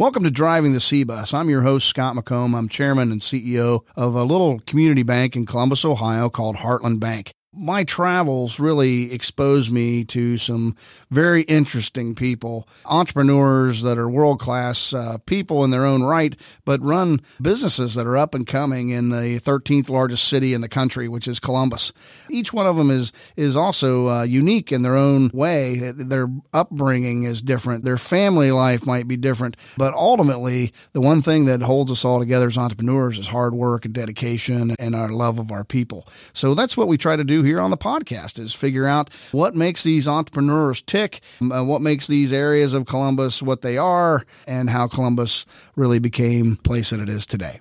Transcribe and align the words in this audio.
Welcome 0.00 0.22
to 0.22 0.30
Driving 0.30 0.74
the 0.74 0.78
C 0.78 1.02
Bus. 1.02 1.34
I'm 1.34 1.50
your 1.50 1.62
host, 1.62 1.88
Scott 1.88 2.14
McComb. 2.14 2.56
I'm 2.56 2.68
chairman 2.68 3.10
and 3.10 3.20
CEO 3.20 3.84
of 3.96 4.14
a 4.14 4.22
little 4.22 4.60
community 4.60 5.02
bank 5.02 5.34
in 5.34 5.44
Columbus, 5.44 5.84
Ohio 5.84 6.30
called 6.30 6.54
Heartland 6.54 7.00
Bank 7.00 7.34
my 7.52 7.82
travels 7.82 8.60
really 8.60 9.12
exposed 9.12 9.72
me 9.72 10.04
to 10.04 10.36
some 10.36 10.76
very 11.10 11.42
interesting 11.42 12.14
people, 12.14 12.68
entrepreneurs 12.84 13.82
that 13.82 13.98
are 13.98 14.08
world 14.08 14.38
class 14.38 14.92
uh, 14.92 15.16
people 15.24 15.64
in 15.64 15.70
their 15.70 15.86
own 15.86 16.02
right, 16.02 16.36
but 16.66 16.82
run 16.82 17.20
businesses 17.40 17.94
that 17.94 18.06
are 18.06 18.18
up 18.18 18.34
and 18.34 18.46
coming 18.46 18.90
in 18.90 19.08
the 19.08 19.40
13th 19.40 19.88
largest 19.88 20.28
city 20.28 20.52
in 20.52 20.60
the 20.60 20.68
country, 20.68 21.08
which 21.08 21.26
is 21.26 21.40
Columbus. 21.40 21.92
Each 22.30 22.52
one 22.52 22.66
of 22.66 22.76
them 22.76 22.90
is 22.90 23.12
is 23.36 23.56
also 23.56 24.08
uh, 24.08 24.22
unique 24.24 24.70
in 24.70 24.82
their 24.82 24.96
own 24.96 25.30
way. 25.32 25.92
Their 25.92 26.28
upbringing 26.52 27.24
is 27.24 27.40
different. 27.40 27.84
Their 27.84 27.96
family 27.96 28.52
life 28.52 28.86
might 28.86 29.08
be 29.08 29.16
different, 29.16 29.56
but 29.78 29.94
ultimately, 29.94 30.72
the 30.92 31.00
one 31.00 31.22
thing 31.22 31.46
that 31.46 31.62
holds 31.62 31.90
us 31.90 32.04
all 32.04 32.18
together 32.18 32.46
as 32.46 32.58
entrepreneurs 32.58 33.18
is 33.18 33.28
hard 33.28 33.54
work 33.54 33.86
and 33.86 33.94
dedication 33.94 34.76
and 34.78 34.94
our 34.94 35.08
love 35.08 35.38
of 35.38 35.50
our 35.50 35.64
people. 35.64 36.06
So 36.34 36.54
that's 36.54 36.76
what 36.76 36.88
we 36.88 36.98
try 36.98 37.16
to 37.16 37.24
do 37.24 37.37
here 37.42 37.60
on 37.60 37.70
the 37.70 37.76
podcast 37.76 38.38
is 38.38 38.54
figure 38.54 38.86
out 38.86 39.12
what 39.32 39.54
makes 39.54 39.82
these 39.82 40.08
entrepreneurs 40.08 40.82
tick, 40.82 41.20
uh, 41.40 41.64
what 41.64 41.82
makes 41.82 42.06
these 42.06 42.32
areas 42.32 42.74
of 42.74 42.86
Columbus 42.86 43.42
what 43.42 43.62
they 43.62 43.78
are, 43.78 44.24
and 44.46 44.70
how 44.70 44.88
Columbus 44.88 45.46
really 45.76 45.98
became 45.98 46.50
the 46.50 46.62
place 46.62 46.90
that 46.90 47.00
it 47.00 47.08
is 47.08 47.26
today. 47.26 47.60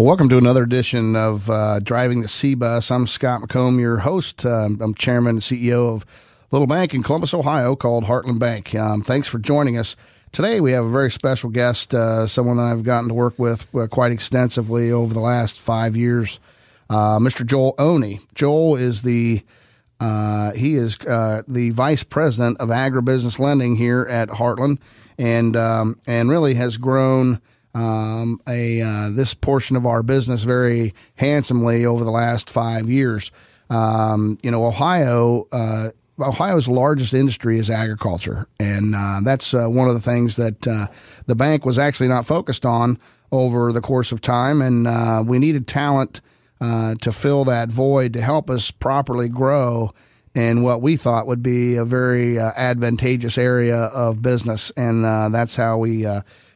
Well, 0.00 0.06
welcome 0.06 0.30
to 0.30 0.38
another 0.38 0.62
edition 0.62 1.14
of 1.14 1.50
uh, 1.50 1.78
Driving 1.80 2.22
the 2.22 2.28
C 2.28 2.54
Bus. 2.54 2.90
I'm 2.90 3.06
Scott 3.06 3.42
McComb, 3.42 3.78
your 3.78 3.98
host. 3.98 4.46
Um, 4.46 4.78
I'm 4.80 4.94
chairman 4.94 5.32
and 5.32 5.40
CEO 5.40 5.94
of 5.94 6.46
little 6.50 6.66
bank 6.66 6.94
in 6.94 7.02
Columbus, 7.02 7.34
Ohio 7.34 7.76
called 7.76 8.04
Heartland 8.04 8.38
Bank. 8.38 8.74
Um, 8.74 9.02
thanks 9.02 9.28
for 9.28 9.38
joining 9.38 9.76
us. 9.76 9.96
Today, 10.32 10.62
we 10.62 10.72
have 10.72 10.86
a 10.86 10.90
very 10.90 11.10
special 11.10 11.50
guest, 11.50 11.92
uh, 11.92 12.26
someone 12.26 12.56
that 12.56 12.62
I've 12.62 12.82
gotten 12.82 13.08
to 13.08 13.14
work 13.14 13.38
with 13.38 13.66
uh, 13.74 13.88
quite 13.88 14.10
extensively 14.10 14.90
over 14.90 15.12
the 15.12 15.20
last 15.20 15.60
five 15.60 15.98
years, 15.98 16.40
uh, 16.88 17.18
Mr. 17.18 17.44
Joel 17.44 17.74
Oney. 17.78 18.20
Joel 18.34 18.76
is 18.76 19.02
the 19.02 19.42
uh, 20.00 20.52
he 20.52 20.76
is 20.76 20.98
uh, 21.00 21.42
the 21.46 21.68
vice 21.72 22.04
president 22.04 22.56
of 22.58 22.70
agribusiness 22.70 23.38
lending 23.38 23.76
here 23.76 24.06
at 24.08 24.30
Heartland, 24.30 24.80
and 25.18 25.54
um, 25.56 26.00
and 26.06 26.30
really 26.30 26.54
has 26.54 26.78
grown 26.78 27.42
um, 27.74 28.40
a 28.48 28.82
uh, 28.82 29.10
this 29.10 29.34
portion 29.34 29.76
of 29.76 29.86
our 29.86 30.02
business 30.02 30.42
very 30.42 30.94
handsomely 31.16 31.84
over 31.84 32.04
the 32.04 32.10
last 32.10 32.50
five 32.50 32.90
years. 32.90 33.30
Um, 33.68 34.38
you 34.42 34.50
know, 34.50 34.64
Ohio. 34.64 35.46
Uh, 35.52 35.90
Ohio's 36.18 36.68
largest 36.68 37.14
industry 37.14 37.58
is 37.58 37.70
agriculture, 37.70 38.46
and 38.58 38.94
uh, 38.94 39.20
that's 39.22 39.54
uh, 39.54 39.66
one 39.68 39.88
of 39.88 39.94
the 39.94 40.02
things 40.02 40.36
that 40.36 40.68
uh, 40.68 40.88
the 41.24 41.34
bank 41.34 41.64
was 41.64 41.78
actually 41.78 42.08
not 42.08 42.26
focused 42.26 42.66
on 42.66 42.98
over 43.32 43.72
the 43.72 43.80
course 43.80 44.12
of 44.12 44.20
time, 44.20 44.60
and 44.60 44.86
uh, 44.86 45.22
we 45.26 45.38
needed 45.38 45.66
talent 45.66 46.20
to 46.60 47.10
fill 47.10 47.46
that 47.46 47.70
void 47.70 48.12
to 48.12 48.20
help 48.20 48.50
us 48.50 48.70
properly 48.70 49.30
grow 49.30 49.94
in 50.34 50.62
what 50.62 50.82
we 50.82 50.94
thought 50.94 51.26
would 51.26 51.42
be 51.42 51.76
a 51.76 51.86
very 51.86 52.38
advantageous 52.38 53.38
area 53.38 53.78
of 53.78 54.20
business, 54.20 54.70
and 54.76 55.02
that's 55.34 55.56
how 55.56 55.78
we 55.78 56.04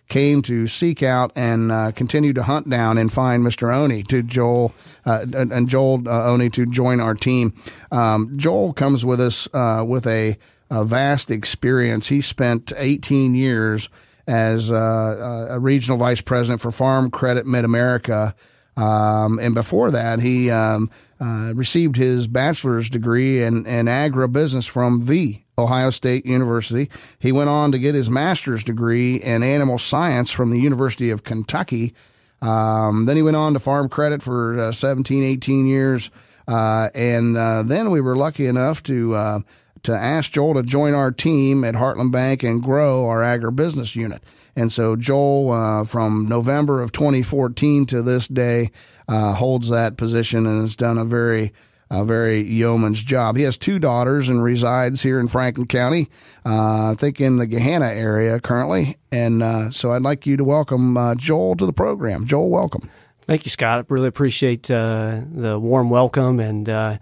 came 0.08 0.42
to 0.42 0.66
seek 0.66 1.02
out 1.02 1.32
and 1.34 1.72
uh, 1.72 1.92
continue 1.92 2.32
to 2.32 2.42
hunt 2.42 2.68
down 2.68 2.98
and 2.98 3.12
find 3.12 3.44
Mr. 3.44 3.74
Oney 3.74 4.02
to 4.04 4.22
Joel 4.22 4.74
uh, 5.06 5.24
and 5.32 5.68
Joel 5.68 6.08
uh, 6.08 6.30
Oney 6.30 6.50
to 6.50 6.66
join 6.66 7.00
our 7.00 7.14
team. 7.14 7.54
Um, 7.90 8.32
Joel 8.36 8.72
comes 8.72 9.04
with 9.04 9.20
us 9.20 9.48
uh, 9.54 9.84
with 9.86 10.06
a, 10.06 10.36
a, 10.70 10.84
vast 10.84 11.30
experience. 11.30 12.08
He 12.08 12.20
spent 12.20 12.72
18 12.76 13.34
years 13.34 13.88
as 14.26 14.70
uh, 14.70 14.76
uh, 14.76 15.46
a 15.54 15.60
regional 15.60 15.98
vice 15.98 16.20
president 16.20 16.60
for 16.60 16.70
Farm 16.70 17.10
Credit 17.10 17.46
Mid 17.46 17.64
America. 17.64 18.34
Um, 18.76 19.38
and 19.38 19.54
before 19.54 19.90
that, 19.92 20.20
he 20.20 20.50
um, 20.50 20.90
received 21.20 21.96
his 21.96 22.26
bachelor's 22.26 22.90
degree 22.90 23.42
in, 23.42 23.66
in 23.66 23.86
agribusiness 23.86 24.68
from 24.68 25.02
the 25.02 25.43
Ohio 25.58 25.90
State 25.90 26.26
University. 26.26 26.90
He 27.18 27.32
went 27.32 27.50
on 27.50 27.72
to 27.72 27.78
get 27.78 27.94
his 27.94 28.10
master's 28.10 28.64
degree 28.64 29.16
in 29.16 29.42
animal 29.42 29.78
science 29.78 30.30
from 30.30 30.50
the 30.50 30.60
University 30.60 31.10
of 31.10 31.24
Kentucky. 31.24 31.94
Um, 32.42 33.06
then 33.06 33.16
he 33.16 33.22
went 33.22 33.36
on 33.36 33.54
to 33.54 33.58
farm 33.58 33.88
credit 33.88 34.22
for 34.22 34.58
uh, 34.58 34.72
17, 34.72 35.22
18 35.22 35.66
years. 35.66 36.10
Uh, 36.46 36.90
and 36.94 37.36
uh, 37.36 37.62
then 37.62 37.90
we 37.90 38.00
were 38.00 38.16
lucky 38.16 38.46
enough 38.46 38.82
to 38.82 39.14
uh, 39.14 39.40
to 39.84 39.92
ask 39.92 40.32
Joel 40.32 40.54
to 40.54 40.62
join 40.62 40.94
our 40.94 41.10
team 41.10 41.62
at 41.62 41.74
Heartland 41.74 42.10
Bank 42.10 42.42
and 42.42 42.62
grow 42.62 43.06
our 43.06 43.20
agribusiness 43.20 43.94
unit. 43.94 44.22
And 44.56 44.72
so 44.72 44.96
Joel, 44.96 45.52
uh, 45.52 45.84
from 45.84 46.26
November 46.26 46.80
of 46.80 46.92
2014 46.92 47.86
to 47.86 48.02
this 48.02 48.26
day, 48.26 48.70
uh, 49.08 49.34
holds 49.34 49.68
that 49.68 49.96
position 49.96 50.46
and 50.46 50.62
has 50.62 50.74
done 50.76 50.96
a 50.96 51.04
very 51.04 51.52
a 52.00 52.04
very 52.04 52.42
yeoman's 52.42 53.02
job. 53.02 53.36
He 53.36 53.42
has 53.42 53.56
two 53.56 53.78
daughters 53.78 54.28
and 54.28 54.42
resides 54.42 55.02
here 55.02 55.20
in 55.20 55.28
Franklin 55.28 55.66
County, 55.66 56.08
uh, 56.44 56.90
I 56.90 56.94
think 56.96 57.20
in 57.20 57.36
the 57.36 57.46
Gahanna 57.46 57.88
area 57.88 58.40
currently. 58.40 58.96
And 59.12 59.42
uh, 59.42 59.70
so 59.70 59.92
I'd 59.92 60.02
like 60.02 60.26
you 60.26 60.36
to 60.36 60.44
welcome 60.44 60.96
uh, 60.96 61.14
Joel 61.14 61.56
to 61.56 61.66
the 61.66 61.72
program. 61.72 62.26
Joel, 62.26 62.50
welcome. 62.50 62.90
Thank 63.22 63.46
you, 63.46 63.50
Scott. 63.50 63.78
I 63.78 63.84
really 63.88 64.08
appreciate 64.08 64.70
uh, 64.70 65.22
the 65.32 65.58
warm 65.58 65.88
welcome, 65.88 66.40
and 66.40 66.68
uh, 66.68 66.98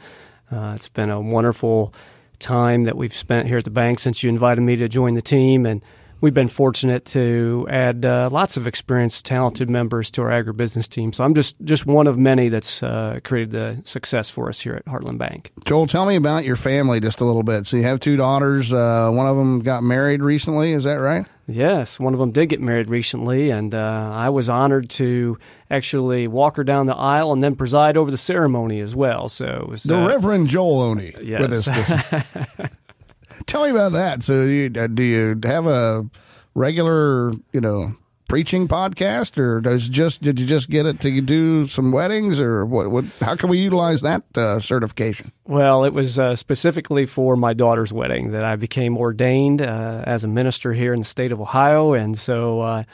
uh, 0.52 0.72
it's 0.76 0.88
been 0.88 1.10
a 1.10 1.20
wonderful 1.20 1.92
time 2.38 2.84
that 2.84 2.96
we've 2.96 3.14
spent 3.14 3.48
here 3.48 3.58
at 3.58 3.64
the 3.64 3.70
bank 3.70 3.98
since 3.98 4.22
you 4.22 4.28
invited 4.28 4.60
me 4.60 4.76
to 4.76 4.88
join 4.88 5.14
the 5.14 5.22
team. 5.22 5.66
And 5.66 5.82
we've 6.22 6.32
been 6.32 6.48
fortunate 6.48 7.04
to 7.04 7.66
add 7.68 8.06
uh, 8.06 8.30
lots 8.32 8.56
of 8.56 8.66
experienced, 8.66 9.26
talented 9.26 9.68
members 9.68 10.10
to 10.12 10.22
our 10.22 10.30
agribusiness 10.30 10.88
team. 10.88 11.12
So 11.12 11.24
I'm 11.24 11.34
just 11.34 11.60
just 11.62 11.84
one 11.84 12.06
of 12.06 12.16
many 12.16 12.48
that's 12.48 12.82
uh, 12.82 13.20
created 13.22 13.50
the 13.50 13.82
success 13.84 14.30
for 14.30 14.48
us 14.48 14.60
here 14.60 14.74
at 14.74 14.86
Heartland 14.86 15.18
Bank. 15.18 15.52
Joel, 15.66 15.86
tell 15.86 16.06
me 16.06 16.16
about 16.16 16.46
your 16.46 16.56
family 16.56 17.00
just 17.00 17.20
a 17.20 17.24
little 17.24 17.42
bit. 17.42 17.66
So 17.66 17.76
you 17.76 17.82
have 17.82 18.00
two 18.00 18.16
daughters. 18.16 18.72
Uh, 18.72 19.10
one 19.10 19.26
of 19.26 19.36
them 19.36 19.60
got 19.60 19.82
married 19.82 20.22
recently. 20.22 20.72
Is 20.72 20.84
that 20.84 20.94
right? 20.94 21.26
Yes, 21.48 21.98
one 21.98 22.14
of 22.14 22.20
them 22.20 22.30
did 22.30 22.46
get 22.46 22.60
married 22.60 22.88
recently, 22.88 23.50
and 23.50 23.74
uh, 23.74 24.10
I 24.14 24.28
was 24.28 24.48
honored 24.48 24.88
to 24.90 25.38
actually 25.68 26.28
walk 26.28 26.56
her 26.56 26.62
down 26.62 26.86
the 26.86 26.94
aisle 26.94 27.32
and 27.32 27.42
then 27.42 27.56
preside 27.56 27.96
over 27.96 28.12
the 28.12 28.16
ceremony 28.16 28.78
as 28.80 28.94
well. 28.94 29.28
So 29.28 29.46
it 29.46 29.68
was 29.68 29.82
the 29.82 29.98
uh, 29.98 30.08
Reverend 30.08 30.46
Joel 30.46 30.80
Oney 30.80 31.14
yes. 31.20 31.40
with 31.40 31.68
us. 31.68 32.68
Tell 33.46 33.64
me 33.64 33.70
about 33.70 33.92
that. 33.92 34.22
So, 34.22 34.44
do 34.44 34.50
you, 34.50 34.70
uh, 34.80 34.86
do 34.86 35.02
you 35.02 35.40
have 35.44 35.66
a 35.66 36.08
regular, 36.54 37.32
you 37.52 37.60
know, 37.60 37.94
preaching 38.32 38.66
podcast, 38.66 39.36
or 39.36 39.60
does 39.60 39.90
just 39.90 40.22
did 40.22 40.40
you 40.40 40.46
just 40.46 40.70
get 40.70 40.86
it 40.86 41.00
to 41.00 41.20
do 41.20 41.66
some 41.66 41.92
weddings, 41.92 42.40
or 42.40 42.64
what? 42.64 42.90
what 42.90 43.04
how 43.20 43.36
can 43.36 43.50
we 43.50 43.58
utilize 43.58 44.00
that 44.00 44.22
uh, 44.38 44.58
certification? 44.58 45.32
Well, 45.44 45.84
it 45.84 45.92
was 45.92 46.18
uh, 46.18 46.34
specifically 46.34 47.04
for 47.04 47.36
my 47.36 47.52
daughter's 47.52 47.92
wedding 47.92 48.30
that 48.30 48.42
I 48.42 48.56
became 48.56 48.96
ordained 48.96 49.60
uh, 49.60 50.04
as 50.06 50.24
a 50.24 50.28
minister 50.28 50.72
here 50.72 50.94
in 50.94 51.00
the 51.00 51.04
state 51.04 51.30
of 51.30 51.40
Ohio, 51.40 51.92
and 51.92 52.16
so. 52.16 52.62
Uh, 52.62 52.84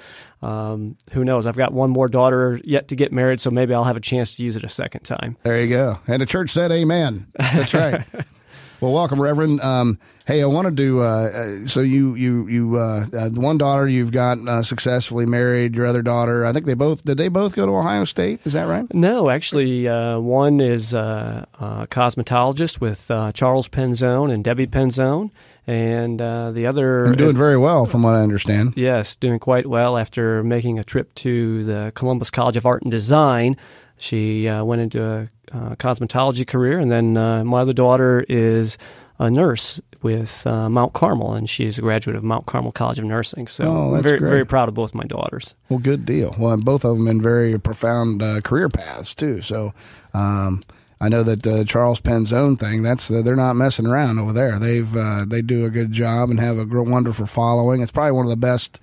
um, 0.40 0.96
who 1.10 1.24
knows? 1.24 1.48
I've 1.48 1.56
got 1.56 1.72
one 1.72 1.90
more 1.90 2.06
daughter 2.06 2.60
yet 2.62 2.86
to 2.88 2.94
get 2.94 3.10
married, 3.10 3.40
so 3.40 3.50
maybe 3.50 3.74
I'll 3.74 3.82
have 3.82 3.96
a 3.96 4.00
chance 4.00 4.36
to 4.36 4.44
use 4.44 4.54
it 4.54 4.62
a 4.62 4.68
second 4.68 5.00
time. 5.00 5.36
There 5.42 5.60
you 5.60 5.68
go. 5.68 5.98
And 6.06 6.22
the 6.22 6.26
church 6.26 6.50
said, 6.50 6.70
"Amen." 6.70 7.26
That's 7.36 7.74
right. 7.74 8.04
Well, 8.80 8.92
welcome, 8.92 9.20
Reverend. 9.20 9.60
Um, 9.60 9.98
hey, 10.24 10.40
I 10.40 10.46
wanted 10.46 10.76
to. 10.76 11.00
Uh, 11.00 11.04
uh, 11.04 11.66
so 11.66 11.80
you, 11.80 12.14
you, 12.14 12.46
you, 12.46 12.76
uh, 12.76 13.06
uh, 13.12 13.28
one 13.30 13.58
daughter 13.58 13.88
you've 13.88 14.12
got 14.12 14.38
uh, 14.38 14.62
successfully 14.62 15.26
married. 15.26 15.74
Your 15.74 15.86
other 15.86 16.00
daughter, 16.00 16.46
I 16.46 16.52
think 16.52 16.64
they 16.64 16.74
both 16.74 17.04
did. 17.04 17.18
They 17.18 17.26
both 17.26 17.56
go 17.56 17.66
to 17.66 17.72
Ohio 17.72 18.04
State. 18.04 18.38
Is 18.44 18.52
that 18.52 18.68
right? 18.68 18.86
No, 18.94 19.30
actually, 19.30 19.88
uh, 19.88 20.20
one 20.20 20.60
is 20.60 20.94
a 20.94 21.48
cosmetologist 21.90 22.80
with 22.80 23.06
Charles 23.34 23.68
Penzone 23.68 24.32
and 24.32 24.44
Debbie 24.44 24.68
Penzone, 24.68 25.32
and 25.66 26.20
the 26.20 26.66
other 26.66 27.06
They're 27.06 27.16
doing 27.16 27.30
is, 27.30 27.36
very 27.36 27.56
well, 27.56 27.84
from 27.84 28.04
what 28.04 28.14
I 28.14 28.22
understand. 28.22 28.74
Yes, 28.76 29.16
doing 29.16 29.40
quite 29.40 29.66
well 29.66 29.98
after 29.98 30.44
making 30.44 30.78
a 30.78 30.84
trip 30.84 31.12
to 31.14 31.64
the 31.64 31.90
Columbus 31.96 32.30
College 32.30 32.56
of 32.56 32.64
Art 32.64 32.82
and 32.82 32.92
Design. 32.92 33.56
She 33.98 34.48
went 34.48 34.80
into 34.80 35.02
a 35.04 35.28
uh, 35.52 35.74
cosmetology 35.76 36.46
career, 36.46 36.78
and 36.78 36.90
then 36.90 37.16
uh, 37.16 37.44
my 37.44 37.60
other 37.60 37.72
daughter 37.72 38.24
is 38.28 38.78
a 39.18 39.30
nurse 39.30 39.80
with 40.02 40.46
uh, 40.46 40.68
Mount 40.68 40.92
Carmel, 40.92 41.34
and 41.34 41.48
she's 41.48 41.78
a 41.78 41.82
graduate 41.82 42.16
of 42.16 42.22
Mount 42.22 42.46
Carmel 42.46 42.72
College 42.72 42.98
of 42.98 43.04
Nursing. 43.04 43.46
So 43.48 43.64
oh, 43.64 43.94
I'm 43.94 44.02
very 44.02 44.18
great. 44.18 44.28
very 44.28 44.46
proud 44.46 44.68
of 44.68 44.74
both 44.74 44.94
my 44.94 45.04
daughters. 45.04 45.54
Well, 45.68 45.80
good 45.80 46.06
deal. 46.06 46.34
Well, 46.38 46.56
both 46.58 46.84
of 46.84 46.96
them 46.96 47.08
in 47.08 47.20
very 47.20 47.58
profound 47.58 48.22
uh, 48.22 48.40
career 48.40 48.68
paths 48.68 49.14
too. 49.14 49.40
So. 49.42 49.72
Um, 50.14 50.62
I 51.00 51.08
know 51.08 51.22
that 51.22 51.44
the 51.44 51.64
Charles 51.64 52.00
Penzone 52.00 52.58
thing. 52.58 52.82
That's 52.82 53.08
uh, 53.08 53.22
they're 53.22 53.36
not 53.36 53.54
messing 53.54 53.86
around 53.86 54.18
over 54.18 54.32
there. 54.32 54.58
They've 54.58 54.96
uh, 54.96 55.26
they 55.28 55.42
do 55.42 55.64
a 55.64 55.70
good 55.70 55.92
job 55.92 56.28
and 56.28 56.40
have 56.40 56.58
a 56.58 56.64
wonderful 56.64 57.26
following. 57.26 57.82
It's 57.82 57.92
probably 57.92 58.10
one 58.10 58.26
of 58.26 58.30
the 58.30 58.36
best 58.36 58.80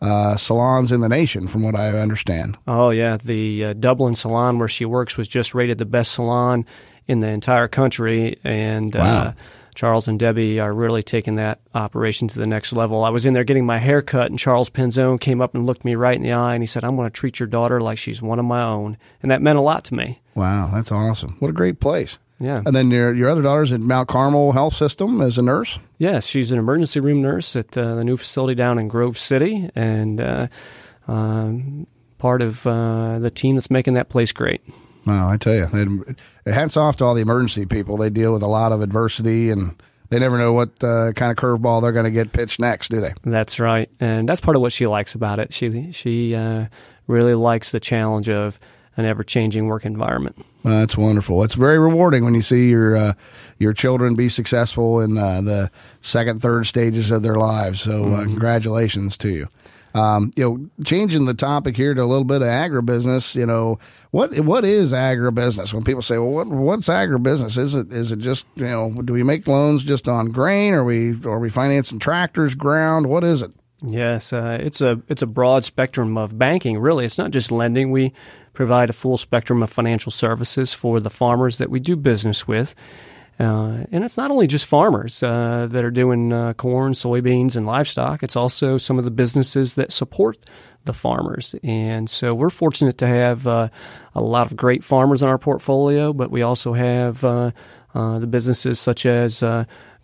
uh, 0.00 0.36
salons 0.36 0.92
in 0.92 1.00
the 1.00 1.08
nation, 1.08 1.46
from 1.46 1.62
what 1.62 1.74
I 1.74 1.88
understand. 1.98 2.58
Oh 2.66 2.90
yeah, 2.90 3.16
the 3.16 3.64
uh, 3.64 3.72
Dublin 3.74 4.14
salon 4.14 4.58
where 4.58 4.68
she 4.68 4.84
works 4.84 5.16
was 5.16 5.28
just 5.28 5.54
rated 5.54 5.78
the 5.78 5.84
best 5.84 6.12
salon 6.12 6.64
in 7.06 7.20
the 7.20 7.28
entire 7.28 7.68
country, 7.68 8.38
and 8.44 8.94
uh. 8.94 9.32
Charles 9.74 10.08
and 10.08 10.18
Debbie 10.18 10.58
are 10.58 10.72
really 10.72 11.02
taking 11.02 11.34
that 11.34 11.60
operation 11.74 12.28
to 12.28 12.38
the 12.38 12.46
next 12.46 12.72
level. 12.72 13.04
I 13.04 13.10
was 13.10 13.26
in 13.26 13.34
there 13.34 13.44
getting 13.44 13.66
my 13.66 13.78
hair 13.78 14.00
cut, 14.00 14.30
and 14.30 14.38
Charles 14.38 14.70
Penzone 14.70 15.20
came 15.20 15.42
up 15.42 15.54
and 15.54 15.66
looked 15.66 15.84
me 15.84 15.94
right 15.94 16.16
in 16.16 16.22
the 16.22 16.32
eye, 16.32 16.54
and 16.54 16.62
he 16.62 16.66
said, 16.66 16.82
"I'm 16.82 16.96
going 16.96 17.06
to 17.06 17.12
treat 17.12 17.38
your 17.38 17.46
daughter 17.46 17.78
like 17.78 17.98
she's 17.98 18.22
one 18.22 18.38
of 18.38 18.46
my 18.46 18.62
own," 18.62 18.96
and 19.22 19.30
that 19.30 19.42
meant 19.42 19.58
a 19.58 19.62
lot 19.62 19.84
to 19.84 19.94
me. 19.94 20.22
Wow, 20.34 20.70
that's 20.72 20.90
awesome! 20.90 21.36
What 21.40 21.50
a 21.50 21.52
great 21.52 21.78
place. 21.78 22.18
Yeah. 22.38 22.62
And 22.64 22.74
then 22.74 22.90
your 22.90 23.14
your 23.14 23.30
other 23.30 23.42
daughter's 23.42 23.72
at 23.72 23.80
Mount 23.80 24.08
Carmel 24.08 24.52
Health 24.52 24.74
System 24.74 25.20
as 25.20 25.38
a 25.38 25.42
nurse. 25.42 25.78
Yes, 25.98 26.26
she's 26.26 26.52
an 26.52 26.58
emergency 26.58 27.00
room 27.00 27.22
nurse 27.22 27.56
at 27.56 27.76
uh, 27.76 27.94
the 27.94 28.04
new 28.04 28.16
facility 28.16 28.54
down 28.54 28.78
in 28.78 28.88
Grove 28.88 29.18
City, 29.18 29.70
and 29.74 30.20
uh, 30.20 30.48
um, 31.08 31.86
part 32.18 32.42
of 32.42 32.66
uh, 32.66 33.18
the 33.18 33.30
team 33.30 33.56
that's 33.56 33.70
making 33.70 33.94
that 33.94 34.08
place 34.08 34.32
great. 34.32 34.60
Wow, 35.06 35.28
I 35.30 35.36
tell 35.36 35.54
you, 35.54 36.16
hats 36.46 36.76
off 36.76 36.96
to 36.96 37.04
all 37.04 37.14
the 37.14 37.22
emergency 37.22 37.64
people. 37.64 37.96
They 37.96 38.10
deal 38.10 38.32
with 38.32 38.42
a 38.42 38.48
lot 38.48 38.72
of 38.72 38.82
adversity 38.82 39.50
and 39.50 39.80
they 40.08 40.18
never 40.18 40.36
know 40.36 40.52
what 40.52 40.82
uh, 40.82 41.12
kind 41.14 41.30
of 41.30 41.36
curveball 41.36 41.82
they're 41.82 41.92
going 41.92 42.04
to 42.04 42.10
get 42.10 42.32
pitched 42.32 42.60
next, 42.60 42.90
do 42.90 43.00
they? 43.00 43.12
That's 43.22 43.58
right, 43.58 43.88
and 44.00 44.28
that's 44.28 44.40
part 44.40 44.56
of 44.56 44.62
what 44.62 44.72
she 44.72 44.86
likes 44.86 45.14
about 45.14 45.38
it. 45.38 45.52
She 45.52 45.92
she 45.92 46.34
uh, 46.34 46.66
really 47.06 47.34
likes 47.34 47.72
the 47.72 47.80
challenge 47.80 48.28
of 48.28 48.58
an 48.96 49.04
ever 49.04 49.22
changing 49.22 49.66
work 49.66 49.84
environment. 49.84 50.44
Well, 50.66 50.80
that's 50.80 50.98
wonderful. 50.98 51.44
It's 51.44 51.54
very 51.54 51.78
rewarding 51.78 52.24
when 52.24 52.34
you 52.34 52.42
see 52.42 52.70
your 52.70 52.96
uh, 52.96 53.12
your 53.60 53.72
children 53.72 54.16
be 54.16 54.28
successful 54.28 55.00
in 55.00 55.16
uh, 55.16 55.40
the 55.40 55.70
second, 56.00 56.42
third 56.42 56.66
stages 56.66 57.12
of 57.12 57.22
their 57.22 57.36
lives. 57.36 57.80
So, 57.82 57.92
uh, 57.92 58.06
mm-hmm. 58.06 58.30
congratulations 58.30 59.16
to 59.18 59.28
you. 59.28 59.48
Um, 59.94 60.32
you 60.34 60.44
know, 60.44 60.84
changing 60.84 61.26
the 61.26 61.34
topic 61.34 61.76
here 61.76 61.94
to 61.94 62.02
a 62.02 62.04
little 62.04 62.24
bit 62.24 62.42
of 62.42 62.48
agribusiness. 62.48 63.36
You 63.36 63.46
know, 63.46 63.78
what 64.10 64.36
what 64.40 64.64
is 64.64 64.92
agribusiness? 64.92 65.72
When 65.72 65.84
people 65.84 66.02
say, 66.02 66.18
"Well, 66.18 66.32
what 66.32 66.48
what's 66.48 66.88
agribusiness?" 66.88 67.56
Is 67.56 67.76
it 67.76 67.92
is 67.92 68.10
it 68.10 68.18
just 68.18 68.44
you 68.56 68.64
know, 68.64 68.90
do 69.04 69.12
we 69.12 69.22
make 69.22 69.46
loans 69.46 69.84
just 69.84 70.08
on 70.08 70.32
grain? 70.32 70.74
Are 70.74 70.84
we 70.84 71.14
are 71.26 71.38
we 71.38 71.48
financing 71.48 72.00
tractors, 72.00 72.56
ground? 72.56 73.06
What 73.06 73.22
is 73.22 73.40
it? 73.40 73.52
Yes, 73.82 74.32
uh, 74.32 74.56
it's 74.60 74.80
a 74.80 75.02
it's 75.06 75.22
a 75.22 75.26
broad 75.26 75.64
spectrum 75.64 76.16
of 76.16 76.38
banking. 76.38 76.78
Really, 76.78 77.04
it's 77.04 77.18
not 77.18 77.30
just 77.30 77.52
lending. 77.52 77.90
We 77.90 78.12
provide 78.54 78.88
a 78.88 78.94
full 78.94 79.18
spectrum 79.18 79.62
of 79.62 79.70
financial 79.70 80.10
services 80.10 80.72
for 80.72 80.98
the 80.98 81.10
farmers 81.10 81.58
that 81.58 81.68
we 81.68 81.78
do 81.78 81.94
business 81.96 82.48
with. 82.48 82.74
Uh, 83.38 83.84
and 83.92 84.02
it's 84.02 84.16
not 84.16 84.30
only 84.30 84.46
just 84.46 84.64
farmers 84.64 85.22
uh, 85.22 85.66
that 85.70 85.84
are 85.84 85.90
doing 85.90 86.32
uh, 86.32 86.54
corn, 86.54 86.94
soybeans, 86.94 87.54
and 87.54 87.66
livestock. 87.66 88.22
It's 88.22 88.34
also 88.36 88.78
some 88.78 88.96
of 88.96 89.04
the 89.04 89.10
businesses 89.10 89.74
that 89.74 89.92
support 89.92 90.38
the 90.84 90.94
farmers. 90.94 91.54
And 91.62 92.08
so 92.08 92.32
we're 92.34 92.48
fortunate 92.48 92.96
to 92.98 93.06
have 93.06 93.46
uh, 93.46 93.68
a 94.14 94.22
lot 94.22 94.46
of 94.46 94.56
great 94.56 94.82
farmers 94.82 95.20
in 95.20 95.28
our 95.28 95.36
portfolio, 95.36 96.14
but 96.14 96.30
we 96.30 96.40
also 96.40 96.72
have 96.72 97.22
uh, 97.22 97.50
the 97.92 98.26
businesses 98.26 98.80
such 98.80 99.04
as 99.04 99.42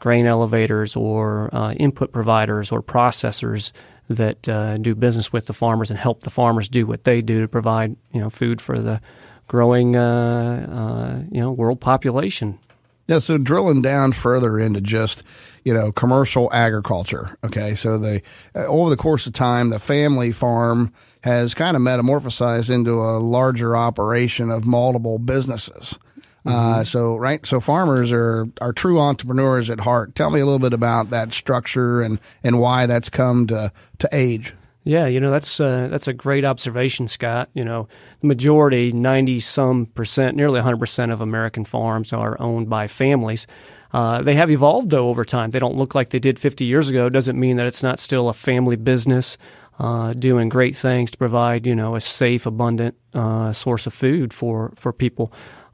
grain 0.03 0.27
elevators 0.27 0.97
or 0.97 1.49
uh, 1.55 1.73
input 1.75 2.11
providers 2.11 2.73
or 2.73 2.83
processors 2.83 3.71
that 4.09 4.49
uh, 4.49 4.77
do 4.77 4.97
business 4.97 5.33
with 5.33 5.47
the 5.47 5.53
farmers 5.53 5.93
and 5.93 5.99
help 6.01 6.23
the 6.23 6.31
farmers 6.31 6.69
do 6.69 6.89
what 6.89 7.05
they 7.05 7.23
do 7.23 7.41
to 7.41 7.47
provide 7.47 7.95
you 8.13 8.21
know 8.21 8.29
food 8.29 8.61
for 8.61 8.81
the 8.81 9.01
growing 9.47 9.95
uh, 9.95 11.25
you 11.31 11.41
know 11.41 11.53
world 11.53 11.81
population. 11.81 12.59
Yeah, 13.07 13.21
so 13.21 13.39
drilling 13.39 13.81
down 13.81 14.11
further 14.11 14.59
into 14.59 14.81
just 14.81 15.23
you 15.65 15.73
know 15.73 15.93
commercial 15.93 16.53
agriculture. 16.53 17.37
Okay, 17.45 17.77
so 17.77 17.97
they 17.97 18.23
uh, 18.57 18.67
over 18.67 18.91
the 18.91 18.97
course 18.97 19.29
of 19.29 19.35
time, 19.35 19.71
the 19.71 19.79
family 19.79 20.33
farm 20.33 20.93
has 21.23 21.55
kind 21.55 21.77
of 21.77 21.83
metamorphosized 21.83 22.75
into 22.75 22.95
a 22.95 23.23
larger 23.23 23.77
operation 23.77 24.51
of 24.51 24.67
multiple 24.67 25.21
businesses. 25.21 25.97
Uh, 26.45 26.51
mm-hmm. 26.51 26.83
So 26.85 27.17
right, 27.17 27.45
so 27.47 27.61
farmers 27.61 28.13
are 28.13 28.47
are 28.61 28.73
true 28.73 28.99
entrepreneurs 29.01 29.71
at 29.71 29.81
heart. 29.81 30.15
Tell 30.15 30.31
me 30.31 30.41
a 30.41 30.45
little 30.45 30.59
bit 30.59 30.73
about 30.73 31.11
that 31.11 31.33
structure 31.33 32.03
and 32.03 32.19
and 32.43 32.59
why 32.59 32.87
that's 32.87 33.11
come 33.11 33.47
to 33.49 33.73
to 33.99 34.09
age. 34.13 34.55
Yeah, 34.85 35.07
you 35.07 35.21
know 35.21 35.31
that's 35.31 35.61
uh, 35.61 35.87
that's 35.89 36.09
a 36.09 36.13
great 36.13 36.45
observation, 36.45 37.07
Scott. 37.07 37.49
You 37.55 37.65
know, 37.65 37.87
the 38.21 38.27
majority, 38.27 38.91
ninety 38.93 39.39
some 39.39 39.87
percent, 39.87 40.37
nearly 40.37 40.61
hundred 40.61 40.81
percent 40.81 41.13
of 41.13 41.21
American 41.21 41.65
farms 41.65 42.13
are 42.13 42.37
owned 42.41 42.69
by 42.69 42.89
families. 42.89 43.47
Uh, 43.93 44.23
they 44.23 44.35
have 44.35 44.51
evolved 44.51 44.91
though 44.91 45.09
over 45.09 45.25
time. 45.25 45.51
They 45.51 45.61
don't 45.61 45.77
look 45.77 45.95
like 45.95 46.09
they 46.09 46.19
did 46.19 46.39
50 46.39 46.65
years 46.65 46.89
ago. 46.89 47.11
Doesn't 47.11 47.39
mean 47.39 47.59
that 47.59 47.67
it's 47.67 47.83
not 47.83 48.01
still 48.01 48.31
a 48.31 48.33
family 48.33 48.77
business 48.77 49.37
uh, 49.79 50.15
doing 50.15 50.49
great 50.49 50.75
things 50.75 51.11
to 51.11 51.19
provide 51.19 51.67
you 51.67 51.75
know 51.75 51.95
a 51.95 52.01
safe, 52.01 52.47
abundant 52.47 52.97
uh, 53.15 53.53
source 53.53 53.87
of 53.87 53.93
food 53.93 54.33
for 54.33 54.73
for 54.75 54.93
people. 54.93 55.33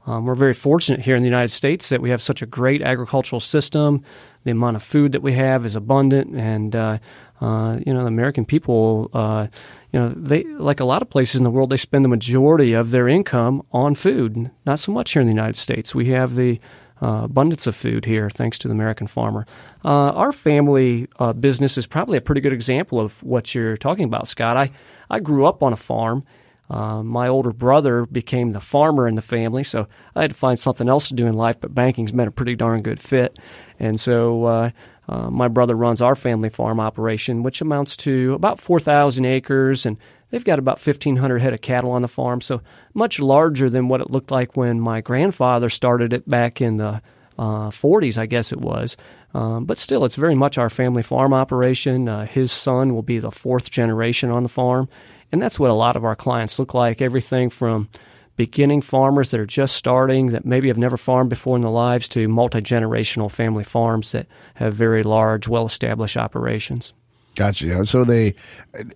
Um, 0.09 0.25
we're 0.25 0.33
very 0.33 0.55
fortunate 0.55 1.01
here 1.01 1.15
in 1.15 1.21
the 1.21 1.27
United 1.27 1.49
States 1.49 1.89
that 1.89 2.01
we 2.01 2.09
have 2.09 2.19
such 2.19 2.41
a 2.41 2.47
great 2.47 2.81
agricultural 2.81 3.39
system. 3.39 4.03
The 4.43 4.49
amount 4.49 4.75
of 4.75 4.81
food 4.81 5.11
that 5.11 5.21
we 5.21 5.33
have 5.33 5.67
is 5.67 5.75
abundant, 5.75 6.35
and 6.35 6.75
uh, 6.75 6.97
uh, 7.39 7.79
you 7.85 7.93
know, 7.93 7.99
the 7.99 8.07
American 8.07 8.43
people, 8.43 9.11
uh, 9.13 9.45
you 9.93 9.99
know, 9.99 10.09
they 10.09 10.45
like 10.45 10.79
a 10.79 10.85
lot 10.85 11.03
of 11.03 11.11
places 11.11 11.35
in 11.35 11.43
the 11.43 11.51
world, 11.51 11.69
they 11.69 11.77
spend 11.77 12.03
the 12.03 12.09
majority 12.09 12.73
of 12.73 12.89
their 12.89 13.07
income 13.07 13.61
on 13.71 13.93
food. 13.93 14.49
Not 14.65 14.79
so 14.79 14.91
much 14.91 15.11
here 15.11 15.21
in 15.21 15.27
the 15.27 15.33
United 15.33 15.57
States. 15.57 15.93
We 15.93 16.07
have 16.07 16.33
the 16.33 16.59
uh, 17.03 17.21
abundance 17.25 17.67
of 17.67 17.75
food 17.75 18.05
here, 18.05 18.31
thanks 18.31 18.57
to 18.59 18.67
the 18.67 18.73
American 18.73 19.05
farmer. 19.05 19.45
Uh, 19.85 20.11
our 20.13 20.31
family 20.31 21.07
uh, 21.19 21.33
business 21.33 21.77
is 21.77 21.85
probably 21.85 22.17
a 22.17 22.21
pretty 22.21 22.41
good 22.41 22.51
example 22.51 22.99
of 22.99 23.21
what 23.21 23.53
you're 23.53 23.77
talking 23.77 24.05
about, 24.05 24.27
Scott. 24.27 24.57
I 24.57 24.71
I 25.07 25.19
grew 25.19 25.45
up 25.45 25.61
on 25.61 25.71
a 25.71 25.77
farm. 25.77 26.23
Uh, 26.69 27.01
my 27.01 27.27
older 27.27 27.51
brother 27.51 28.05
became 28.05 28.51
the 28.51 28.59
farmer 28.59 29.07
in 29.07 29.15
the 29.15 29.21
family, 29.21 29.63
so 29.63 29.87
I 30.15 30.21
had 30.21 30.31
to 30.31 30.35
find 30.35 30.59
something 30.59 30.87
else 30.87 31.07
to 31.07 31.15
do 31.15 31.25
in 31.25 31.33
life. 31.33 31.59
But 31.59 31.73
banking's 31.73 32.11
been 32.11 32.27
a 32.27 32.31
pretty 32.31 32.55
darn 32.55 32.81
good 32.81 32.99
fit, 32.99 33.39
and 33.79 33.99
so 33.99 34.71
uh, 35.09 35.29
my 35.29 35.47
brother 35.47 35.75
runs 35.75 36.01
our 36.01 36.15
family 36.15 36.49
farm 36.49 36.79
operation, 36.79 37.41
which 37.41 37.61
amounts 37.61 37.97
to 37.97 38.33
about 38.33 38.59
4,000 38.59 39.25
acres, 39.25 39.85
and 39.85 39.97
they've 40.29 40.45
got 40.45 40.59
about 40.59 40.85
1,500 40.85 41.39
head 41.39 41.53
of 41.53 41.61
cattle 41.61 41.91
on 41.91 42.03
the 42.03 42.07
farm, 42.07 42.41
so 42.41 42.61
much 42.93 43.19
larger 43.19 43.69
than 43.69 43.87
what 43.87 44.01
it 44.01 44.11
looked 44.11 44.29
like 44.29 44.55
when 44.55 44.79
my 44.79 45.01
grandfather 45.01 45.69
started 45.69 46.13
it 46.13 46.29
back 46.29 46.61
in 46.61 46.77
the 46.77 47.01
uh, 47.39 47.69
40s, 47.69 48.17
I 48.17 48.27
guess 48.27 48.51
it 48.51 48.59
was. 48.59 48.97
Um, 49.33 49.65
but 49.65 49.77
still, 49.77 50.05
it's 50.05 50.15
very 50.15 50.35
much 50.35 50.57
our 50.57 50.69
family 50.69 51.01
farm 51.01 51.33
operation. 51.33 52.07
Uh, 52.07 52.25
his 52.25 52.51
son 52.51 52.93
will 52.93 53.01
be 53.01 53.17
the 53.17 53.31
fourth 53.31 53.71
generation 53.71 54.29
on 54.29 54.43
the 54.43 54.49
farm, 54.49 54.89
and 55.31 55.41
that's 55.41 55.59
what 55.59 55.69
a 55.69 55.73
lot 55.73 55.95
of 55.95 56.03
our 56.03 56.15
clients 56.15 56.59
look 56.59 56.73
like. 56.73 57.01
Everything 57.01 57.49
from 57.49 57.89
beginning 58.35 58.81
farmers 58.81 59.31
that 59.31 59.39
are 59.39 59.45
just 59.45 59.75
starting, 59.75 60.27
that 60.27 60.45
maybe 60.45 60.69
have 60.69 60.77
never 60.77 60.95
farmed 60.97 61.29
before 61.29 61.57
in 61.57 61.61
their 61.61 61.71
lives, 61.71 62.07
to 62.09 62.27
multi 62.27 62.61
generational 62.61 63.29
family 63.29 63.63
farms 63.63 64.13
that 64.13 64.27
have 64.55 64.73
very 64.73 65.03
large, 65.03 65.47
well 65.47 65.65
established 65.65 66.17
operations. 66.17 66.93
Gotcha. 67.35 67.85
So 67.85 68.03
the 68.03 68.33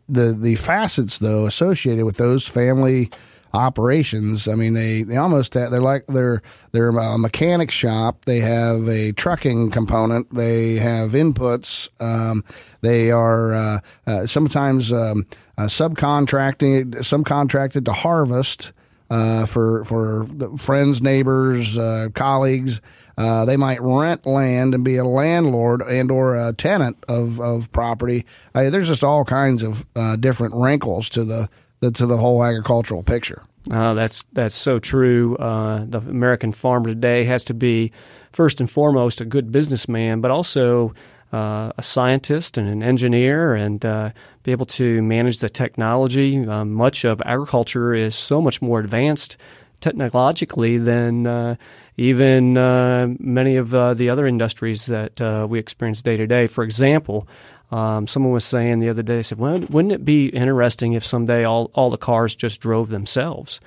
the 0.10 0.56
facets 0.56 1.20
though 1.20 1.46
associated 1.46 2.06
with 2.06 2.18
those 2.18 2.48
family 2.48 3.10
operations. 3.54 4.48
I 4.48 4.56
mean, 4.56 4.74
they, 4.74 5.04
they 5.04 5.18
almost 5.18 5.54
have, 5.54 5.72
they're 5.72 5.82
like 5.82 6.06
they're 6.08 6.42
they're 6.72 6.90
a 6.90 7.18
mechanic 7.18 7.72
shop. 7.72 8.26
They 8.26 8.40
have 8.40 8.88
a 8.88 9.12
trucking 9.12 9.72
component. 9.72 10.34
They 10.34 10.76
have 10.76 11.12
inputs. 11.12 11.90
Um, 12.02 12.44
they 12.82 13.12
are 13.12 13.54
uh, 13.54 13.80
uh, 14.08 14.28
sometimes 14.28 14.92
um, 14.92 15.26
uh, 15.58 15.64
subcontracting 15.64 16.96
subcontracted 16.96 17.86
to 17.86 17.94
harvest 17.94 18.72
uh, 19.10 19.46
for 19.46 19.84
for 19.84 20.28
friends, 20.58 21.02
neighbors, 21.02 21.78
uh, 21.78 22.08
colleagues. 22.16 22.82
Uh, 23.16 23.46
they 23.46 23.58
might 23.58 23.80
rent 23.80 24.26
land 24.26 24.74
and 24.74 24.84
be 24.84 24.98
a 24.98 25.06
landlord 25.06 25.82
and 25.84 26.10
or 26.10 26.36
a 26.36 26.52
tenant 26.54 26.98
of 27.08 27.40
of 27.40 27.72
property. 27.72 28.26
Uh, 28.56 28.72
there's 28.72 28.88
just 28.88 29.04
all 29.04 29.24
kinds 29.24 29.62
of 29.62 29.86
uh, 29.96 30.16
different 30.16 30.56
wrinkles 30.56 31.10
to 31.10 31.24
the, 31.24 31.48
the, 31.84 31.92
to 31.92 32.06
the 32.06 32.18
whole 32.18 32.44
agricultural 32.44 33.04
picture. 33.04 33.46
Uh, 33.72 33.94
that's 33.94 34.25
that's 34.34 34.56
so 34.56 34.78
true. 34.78 35.38
the 35.40 36.04
American 36.10 36.52
farmer 36.52 36.88
today 36.88 37.24
has 37.24 37.44
to 37.46 37.54
be 37.54 37.92
first 38.32 38.60
and 38.60 38.70
foremost 38.70 39.22
a 39.22 39.25
good 39.25 39.52
businessman, 39.52 40.20
but 40.20 40.32
also 40.32 40.94
uh, 41.34 41.72
a 41.78 41.84
scientist 41.84 42.58
and 42.58 42.70
an 42.70 42.84
engineer 42.84 43.56
and 43.56 43.84
uh, 43.86 44.12
be 44.44 44.52
able 44.52 44.68
to 44.68 45.02
manage 45.02 45.40
the 45.40 45.50
technology. 45.50 46.48
Uh, 46.48 46.63
much 46.63 47.04
of 47.06 47.22
agriculture 47.25 47.94
is 47.94 48.16
so 48.16 48.40
much 48.40 48.62
more 48.62 48.80
advanced 48.80 49.38
technologically 49.80 50.78
than 50.78 51.28
uh, 51.28 51.56
even 51.98 52.58
uh, 52.58 53.08
many 53.20 53.56
of 53.56 53.74
uh, 53.74 53.94
the 53.94 54.10
other 54.10 54.25
industries 54.25 54.86
that 54.86 55.48
we 55.50 55.60
experience 55.60 56.02
day 56.04 56.16
to 56.16 56.28
day. 56.28 56.48
For 56.48 56.63
example, 56.63 57.28
um, 57.74 58.06
someone 58.06 58.32
was 58.32 58.46
saying 58.46 58.80
the 58.80 58.89
other 58.89 59.01
day, 59.01 59.15
they 59.15 59.24
said, 59.24 59.39
well, 59.39 59.60
wouldn't 59.72 59.92
it 59.92 60.06
be 60.06 60.27
interesting 60.27 60.94
if 60.94 61.03
someday 61.03 61.44
all, 61.44 61.72
all 61.74 61.89
the 61.89 61.98
cars 61.98 62.36
just 62.36 62.62
drove 62.62 62.89
themselves? 62.89 63.60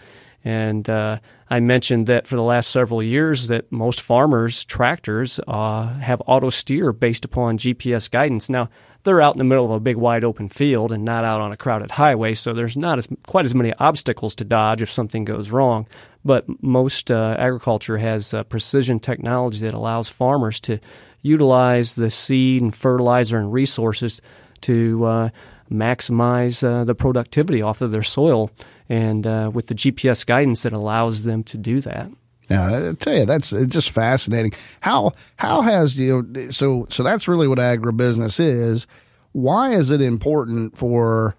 And 0.45 0.89
uh, 0.89 1.19
I 1.51 1.59
mentioned 1.59 2.07
that 2.07 2.25
for 2.25 2.37
the 2.37 2.43
last 2.43 2.71
several 2.71 3.03
years 3.03 3.49
that 3.49 3.73
most 3.73 4.01
farmers' 4.01 4.65
tractors 4.65 5.41
uh, 5.49 5.89
have 5.95 6.23
auto 6.25 6.51
steer 6.51 6.93
based 6.93 7.25
upon 7.25 7.59
GPS 7.59 8.09
guidance. 8.09 8.49
Now 8.49 8.69
they're 9.03 9.21
out 9.21 9.35
in 9.35 9.39
the 9.39 9.45
middle 9.45 9.65
of 9.65 9.73
a 9.73 9.81
big 9.81 9.97
wide 9.97 10.23
open 10.23 10.49
field 10.49 10.93
and 10.93 11.05
not 11.05 11.25
out 11.25 11.41
on 11.41 11.51
a 11.51 11.57
crowded 11.57 11.91
highway, 11.91 12.35
so 12.35 12.53
there's 12.53 12.77
not 12.77 12.99
as 12.99 13.09
quite 13.27 13.45
as 13.45 13.57
many 13.57 13.73
obstacles 13.81 14.37
to 14.37 14.45
dodge 14.45 14.83
if 14.83 14.91
something 14.91 15.25
goes 15.25 15.51
wrong. 15.51 15.89
But 16.25 16.45
most 16.63 17.11
uh, 17.11 17.35
agriculture 17.37 17.99
has 17.99 18.33
uh, 18.33 18.45
precision 18.45 19.01
technology 19.01 19.59
that 19.61 19.75
allows 19.75 20.09
farmers 20.09 20.61
to 20.61 20.79
utilize 21.23 21.95
the 21.95 22.11
seed 22.11 22.63
and 22.63 22.75
fertilizer 22.75 23.39
and 23.39 23.53
resources 23.53 24.21
to 24.63 25.05
uh, 25.05 25.29
maximize 25.71 26.63
uh, 26.67 26.85
the 26.85 26.95
productivity 26.95 27.63
off 27.63 27.81
of 27.81 27.93
their 27.93 28.03
soil. 28.03 28.51
And 28.89 29.27
uh, 29.27 29.51
with 29.53 29.67
the 29.67 29.75
GPS 29.75 30.25
guidance, 30.25 30.63
that 30.63 30.73
allows 30.73 31.25
them 31.25 31.43
to 31.45 31.59
do 31.59 31.81
that. 31.81 32.11
Yeah, 32.49 32.91
I 32.91 32.93
tell 32.93 33.15
you, 33.15 33.27
that's 33.27 33.51
just 33.51 33.91
fascinating. 33.91 34.53
How 34.81 35.13
how 35.37 35.63
has 35.63 35.99
you 35.99 36.23
know, 36.23 36.51
so 36.51 36.87
so 36.89 37.03
that's 37.03 37.27
really 37.27 37.49
what 37.49 37.59
agribusiness 37.59 38.39
is. 38.39 38.87
Why 39.33 39.73
is 39.73 39.91
it 39.91 40.01
important 40.01 40.79
for 40.79 41.35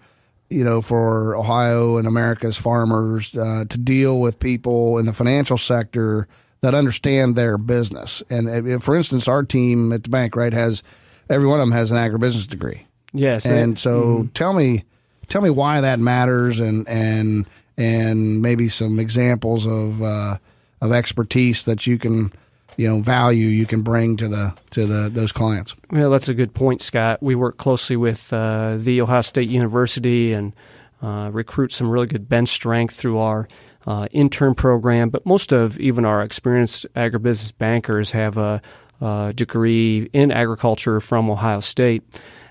you 0.50 0.65
know 0.65 0.81
for 0.81 1.38
Ohio 1.38 1.98
and 1.98 2.07
America's 2.10 2.57
farmers 2.57 3.38
uh, 3.38 3.63
to 3.69 3.77
deal 3.77 4.19
with 4.19 4.39
people 4.39 4.98
in 4.98 5.05
the 5.05 5.13
financial 5.13 5.57
sector 5.57 6.27
that 6.61 6.73
understand 6.73 7.35
their 7.35 7.57
business? 7.57 8.23
And 8.29 8.81
for 8.83 8.95
instance, 8.95 9.27
our 9.27 9.43
team 9.43 9.91
at 9.93 10.03
the 10.03 10.09
bank, 10.09 10.35
right, 10.35 10.53
has 10.53 10.83
every 11.29 11.47
one 11.47 11.59
of 11.59 11.67
them 11.67 11.71
has 11.73 11.91
an 11.91 11.97
agribusiness 11.97 12.47
degree. 12.47 12.85
Yes, 13.13 13.45
and 13.45 13.79
so 13.79 14.01
mm-hmm. 14.01 14.27
tell 14.27 14.53
me 14.53 14.83
tell 15.27 15.41
me 15.41 15.49
why 15.49 15.81
that 15.81 15.99
matters 15.99 16.59
and 16.59 16.87
and 16.87 17.47
and 17.77 18.41
maybe 18.41 18.69
some 18.69 18.99
examples 18.99 19.65
of. 19.65 20.01
Uh, 20.01 20.37
of 20.81 20.91
expertise 20.91 21.63
that 21.63 21.87
you 21.87 21.97
can 21.97 22.31
you 22.75 22.87
know 22.87 22.99
value 22.99 23.47
you 23.47 23.65
can 23.65 23.81
bring 23.81 24.17
to 24.17 24.27
the 24.27 24.53
to 24.71 24.85
the 24.85 25.09
those 25.09 25.31
clients. 25.31 25.75
Well, 25.89 26.09
that's 26.09 26.29
a 26.29 26.33
good 26.33 26.53
point, 26.53 26.81
Scott. 26.81 27.21
We 27.21 27.35
work 27.35 27.57
closely 27.57 27.95
with 27.95 28.31
uh, 28.31 28.77
the 28.77 29.01
Ohio 29.01 29.21
State 29.21 29.49
University 29.49 30.33
and 30.33 30.53
uh, 31.01 31.29
recruit 31.31 31.73
some 31.73 31.89
really 31.89 32.07
good 32.07 32.29
bench 32.29 32.49
strength 32.49 32.95
through 32.95 33.17
our 33.17 33.47
uh, 33.88 34.08
intern 34.12 34.53
program. 34.53 35.10
But 35.10 35.25
most 35.25 35.51
of 35.51 35.79
even 35.79 36.06
our 36.06 36.22
experienced 36.22 36.86
agribusiness 36.94 37.58
bankers 37.58 38.12
have 38.12 38.38
a, 38.38 38.62
a 39.01 39.34
degree 39.34 40.10
in 40.13 40.32
agriculture 40.32 41.00
from 41.00 41.29
Ohio 41.29 41.62
State, 41.62 42.03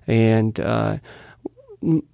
and 0.06 0.58
uh, 0.58 0.96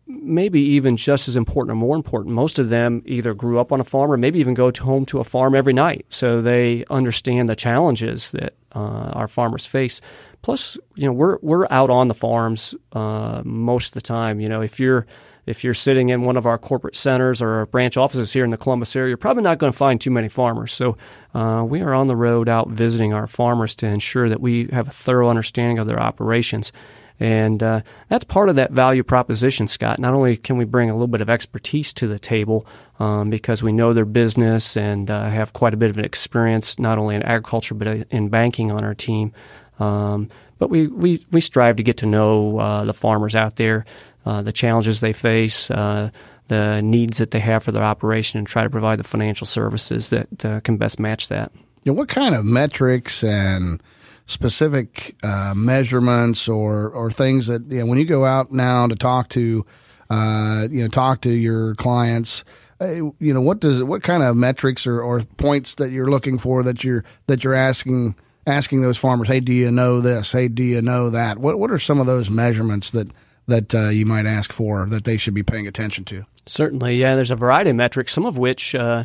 maybe 0.07 0.61
even 0.61 0.97
just 0.97 1.29
as 1.29 1.37
important 1.37 1.73
or 1.73 1.77
more 1.77 1.97
important, 1.97 2.35
most 2.35 2.59
of 2.59 2.69
them 2.69 3.03
either 3.07 3.33
grew 3.33 3.61
up 3.61 3.71
on 3.71 3.81
a 3.81 3.85
farm 3.85 4.11
or 4.11 4.17
maybe 4.17 4.41
even 4.41 4.55
go 4.55 4.71
to 4.71 4.83
home 4.83 5.07
to 5.07 5.21
a 5.21 5.25
farm 5.25 5.55
every 5.55 5.73
night. 5.73 6.05
So 6.09 6.43
they 6.43 6.85
understand 6.91 7.49
the 7.49 7.57
challenges 7.57 8.33
that 8.33 8.55
uh, 8.75 9.13
our 9.15 9.29
farmers 9.29 9.65
face. 9.65 10.01
Plus, 10.43 10.77
you 10.97 11.07
know, 11.07 11.13
we're 11.13 11.39
we're 11.43 11.69
out 11.71 11.91
on 11.91 12.09
the 12.09 12.15
farms 12.15 12.75
uh, 12.93 13.43
most 13.45 13.89
of 13.89 14.03
the 14.03 14.07
time. 14.07 14.41
You 14.41 14.49
know, 14.49 14.63
if 14.63 14.81
you're 14.81 15.07
if 15.47 15.65
you're 15.65 15.75
sitting 15.75 16.09
in 16.09 16.23
one 16.23 16.37
of 16.37 16.47
our 16.47 16.59
corporate 16.59 16.97
centers 16.97 17.43
or 17.43 17.51
our 17.51 17.67
branch 17.67 17.97
offices 17.97 18.33
here 18.33 18.45
in 18.45 18.51
the 18.51 18.57
Columbus 18.57 18.95
area, 18.95 19.09
you're 19.09 19.17
probably 19.17 19.43
not 19.43 19.59
going 19.59 19.73
to 19.73 19.77
find 19.77 20.01
too 20.01 20.11
many 20.11 20.29
farmers. 20.29 20.73
So 20.73 20.97
uh, 21.35 21.65
we 21.69 21.81
are 21.83 21.95
on 21.95 22.07
the 22.07 22.17
road 22.17 22.49
out 22.49 22.69
visiting 22.69 23.13
our 23.13 23.27
farmers 23.27 23.75
to 23.77 23.87
ensure 23.87 24.29
that 24.29 24.41
we 24.41 24.69
have 24.73 24.89
a 24.89 24.93
thorough 24.93 25.29
understanding 25.29 25.79
of 25.79 25.89
their 25.89 26.01
operations. 26.01 26.73
And 27.21 27.63
uh, 27.63 27.83
that's 28.09 28.25
part 28.25 28.49
of 28.49 28.57
that 28.57 28.73
value 28.73 29.05
proposition, 29.05 29.69
Scott. 29.69 29.99
Not 29.99 30.15
only 30.15 30.37
can 30.37 30.57
we 30.57 30.65
bring 30.65 30.91
a 30.91 30.95
little 30.95 31.07
bit 31.07 31.21
of 31.21 31.31
expertise 31.31 31.93
to 31.95 32.09
the 32.09 32.19
table 32.19 32.67
um, 32.99 33.31
because 33.31 33.63
we 33.63 33.73
know 33.73 33.93
their 33.93 34.05
business 34.05 34.77
and 34.77 35.11
uh, 35.11 35.29
have 35.29 35.53
quite 35.53 35.75
a 35.75 35.77
bit 35.77 35.91
of 35.91 35.99
an 35.99 36.05
experience, 36.05 36.79
not 36.79 36.99
only 36.99 37.15
in 37.15 37.23
agriculture 37.23 37.75
but 37.75 37.87
in 38.11 38.29
banking 38.29 38.73
on 38.73 38.83
our 38.83 38.95
team, 38.95 39.33
um, 39.79 40.31
but 40.63 40.71
we, 40.71 40.87
we, 40.87 41.27
we 41.33 41.41
strive 41.41 41.75
to 41.75 41.83
get 41.83 41.97
to 41.97 42.07
know 42.07 42.57
uh, 42.61 42.85
the 42.85 42.95
farmers 42.95 43.35
out 43.35 43.57
there, 43.57 43.85
uh, 44.25 44.43
the 44.43 44.53
challenges 44.53 45.01
they 45.01 45.13
face, 45.13 45.73
uh, 45.73 46.09
the 46.47 46.81
needs 46.83 47.19
that 47.19 47.33
they 47.33 47.41
have 47.41 47.65
for 47.65 47.73
their 47.73 47.83
operation, 47.83 48.39
and 48.39 48.47
try 48.47 48.63
to 48.63 48.71
provide 48.71 49.01
the 49.01 49.05
financial 49.05 49.45
services 49.45 50.11
that 50.11 50.45
uh, 50.45 50.61
can 50.61 50.77
best 50.77 51.01
match 51.01 51.27
that. 51.27 51.51
Yeah, 51.83 51.95
what 51.95 52.09
kind 52.09 52.37
of 52.37 52.45
metrics 52.45 53.25
and 53.25 53.83
specific 54.27 55.17
uh, 55.25 55.53
measurements 55.57 56.47
or 56.47 56.91
or 56.91 57.11
things 57.11 57.49
that 57.49 57.69
you 57.69 57.81
know, 57.81 57.87
when 57.87 57.99
you 57.99 58.05
go 58.05 58.25
out 58.25 58.53
now 58.53 58.87
to 58.87 58.95
talk 58.95 59.31
to 59.31 59.41
you 59.41 60.83
know 60.83 60.89
talk 60.93 61.23
to 61.23 61.31
your 61.31 61.75
clients 61.75 62.45
you 62.81 63.15
know 63.21 63.41
what 63.41 63.59
does 63.59 63.83
what 63.83 64.05
kind 64.05 64.23
of 64.23 64.37
metrics 64.37 64.87
or, 64.87 65.03
or 65.03 65.23
points 65.39 65.75
that 65.75 65.91
you're 65.91 66.11
looking 66.11 66.39
for 66.39 66.63
that 66.63 66.85
you're 66.85 67.05
that 67.27 67.43
you're 67.43 67.53
asking 67.53 68.15
asking 68.47 68.83
those 68.83 68.99
farmers 68.99 69.29
hey 69.29 69.41
do 69.41 69.53
you 69.53 69.71
know 69.71 70.01
this? 70.01 70.33
Hey 70.33 70.49
do 70.49 70.63
you 70.63 70.83
know 70.83 71.11
that? 71.11 71.39
What 71.39 71.59
what 71.59 71.71
are 71.71 71.79
some 71.79 72.01
of 72.01 72.07
those 72.07 72.31
measurements 72.31 72.91
that 72.93 73.11
that 73.47 73.75
uh, 73.75 73.89
you 73.89 74.07
might 74.07 74.27
ask 74.27 74.53
for 74.53 74.87
that 74.87 75.05
they 75.05 75.17
should 75.17 75.35
be 75.35 75.43
paying 75.43 75.67
attention 75.67 76.05
to? 76.07 76.25
Certainly 76.47 76.97
yeah 76.97 77.15
there's 77.15 77.31
a 77.31 77.37
variety 77.37 77.71
of 77.71 77.77
metrics 77.77 78.13
some 78.13 78.27
of 78.27 78.37
which 78.37 78.75
uh, 78.75 79.05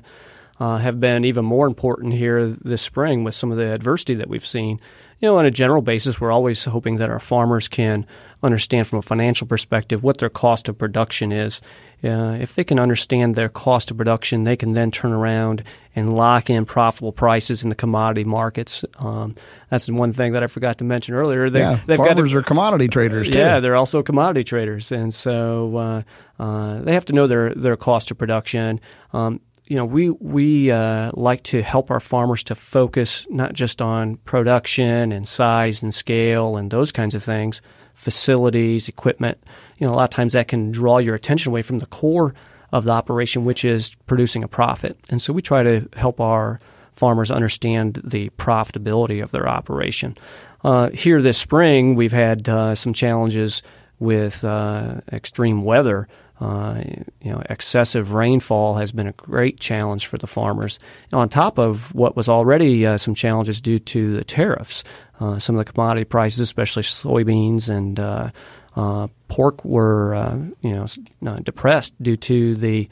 uh, 0.60 0.78
have 0.78 1.00
been 1.00 1.24
even 1.24 1.46
more 1.46 1.68
important 1.68 2.14
here 2.14 2.48
this 2.48 2.82
spring 2.82 3.24
with 3.24 3.36
some 3.36 3.52
of 3.52 3.58
the 3.58 3.72
adversity 3.72 4.16
that 4.16 4.28
we've 4.28 4.46
seen 4.46 4.80
you 5.20 5.28
know, 5.28 5.38
on 5.38 5.46
a 5.46 5.52
general 5.52 5.82
basis, 5.82 6.22
we're 6.22 6.32
always 6.32 6.66
hoping 6.66 6.98
that 6.98 7.10
our 7.10 7.20
farmers 7.20 7.68
can 7.68 8.06
understand 8.44 8.86
from 8.86 9.00
a 9.00 9.02
financial 9.02 9.48
perspective 9.48 10.04
what 10.04 10.20
their 10.20 10.30
cost 10.30 10.70
of 10.70 10.78
production 10.78 11.32
is. 11.32 11.62
Uh, 12.04 12.38
if 12.40 12.54
they 12.54 12.64
can 12.64 12.80
understand 12.80 13.36
their 13.36 13.50
cost 13.50 13.90
of 13.90 13.98
production, 13.98 14.44
they 14.44 14.56
can 14.56 14.74
then 14.74 14.92
turn 14.92 15.12
around 15.12 15.64
and 15.96 16.16
lock 16.16 16.48
in 16.48 16.64
profitable 16.64 17.12
prices 17.12 17.64
in 17.64 17.70
the 17.70 17.76
commodity 17.76 18.24
markets. 18.24 18.86
Um, 19.00 19.34
that's 19.72 19.90
one 19.90 20.14
thing 20.14 20.34
that 20.34 20.44
I 20.44 20.48
forgot 20.48 20.78
to 20.78 20.84
mention 20.84 21.16
earlier. 21.16 21.50
They, 21.50 21.62
yeah, 21.62 21.78
farmers 21.78 22.34
to, 22.34 22.38
are 22.38 22.44
commodity 22.44 22.88
traders 22.88 23.28
too. 23.28 23.40
Yeah, 23.40 23.60
they're 23.60 23.76
also 23.76 24.04
commodity 24.04 24.44
traders, 24.44 24.92
and 24.92 25.12
so 25.12 25.76
uh, 25.78 26.04
uh, 26.38 26.82
they 26.82 26.94
have 26.94 27.06
to 27.06 27.14
know 27.14 27.26
their 27.26 27.56
their 27.56 27.76
cost 27.76 28.12
of 28.12 28.20
production. 28.20 28.80
Um, 29.12 29.42
you 29.68 29.76
know, 29.76 29.86
we 29.86 30.10
we 30.10 30.72
uh, 30.72 31.12
like 31.14 31.44
to 31.44 31.62
help 31.62 31.92
our 31.92 32.00
farmers 32.00 32.44
to 32.46 32.56
focus 32.56 33.28
not 33.30 33.54
just 33.54 33.82
on 33.82 34.18
production 34.18 35.12
and 35.12 35.28
size 35.28 35.84
and 35.84 35.94
scale 35.94 36.56
and 36.56 36.72
those 36.72 36.92
kinds 36.92 37.14
of 37.16 37.24
things, 37.24 37.62
facilities, 37.94 38.88
equipment. 38.88 39.38
You 39.78 39.88
know, 39.88 39.94
a 39.94 39.96
lot 39.96 40.06
of 40.06 40.10
times 40.12 40.34
that 40.34 40.48
can 40.48 40.72
draw 40.72 41.00
your 41.00 41.16
attention 41.16 41.52
away 41.52 41.62
from 41.62 41.80
the 41.80 41.86
core 41.86 42.34
of 42.72 42.86
the 42.86 42.92
operation, 42.92 43.46
which 43.46 43.66
is 43.66 43.96
producing 44.08 44.44
a 44.44 44.48
profit. 44.48 44.98
And 45.10 45.22
so 45.22 45.34
we 45.34 45.42
try 45.42 45.64
to 45.64 45.88
help 45.96 46.20
our 46.20 46.60
farmers 46.92 47.30
understand 47.30 48.02
the 48.04 48.30
profitability 48.32 49.22
of 49.22 49.32
their 49.32 49.48
operation. 49.48 50.16
Uh, 50.64 50.90
here 50.90 51.22
this 51.22 51.38
spring, 51.38 51.96
we've 51.96 52.12
had 52.12 52.50
uh, 52.50 52.74
some 52.74 52.94
challenges 52.94 53.62
with 54.00 54.44
uh, 54.44 54.96
extreme 55.12 55.64
weather. 55.64 56.08
Uh, 56.40 56.84
you 57.20 57.32
know, 57.32 57.42
excessive 57.50 58.14
rainfall 58.14 58.76
has 58.76 58.92
been 58.92 59.08
a 59.08 59.14
great 59.14 59.60
challenge 59.60 60.06
for 60.06 60.20
the 60.20 60.28
farmers. 60.28 60.78
On 61.12 61.28
top 61.28 61.58
of 61.58 61.94
what 61.96 62.16
was 62.16 62.30
already 62.30 62.86
uh, 62.86 62.98
some 63.00 63.16
challenges 63.16 63.60
due 63.60 63.80
to 63.80 64.16
the 64.16 64.24
tariffs, 64.24 64.84
uh, 65.20 65.40
some 65.40 65.58
of 65.58 65.66
the 65.66 65.72
commodity 65.72 66.06
prices, 66.06 66.40
especially 66.40 66.84
soybeans 66.84 67.70
and 67.70 68.00
uh, 68.00 68.30
uh, 68.76 69.08
pork, 69.30 69.66
were 69.66 70.14
you 70.62 70.88
know 71.22 71.40
depressed 71.40 71.96
due 72.02 72.16
to 72.16 72.54
the 72.54 72.88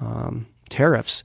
um, 0.00 0.46
tariffs, 0.68 1.24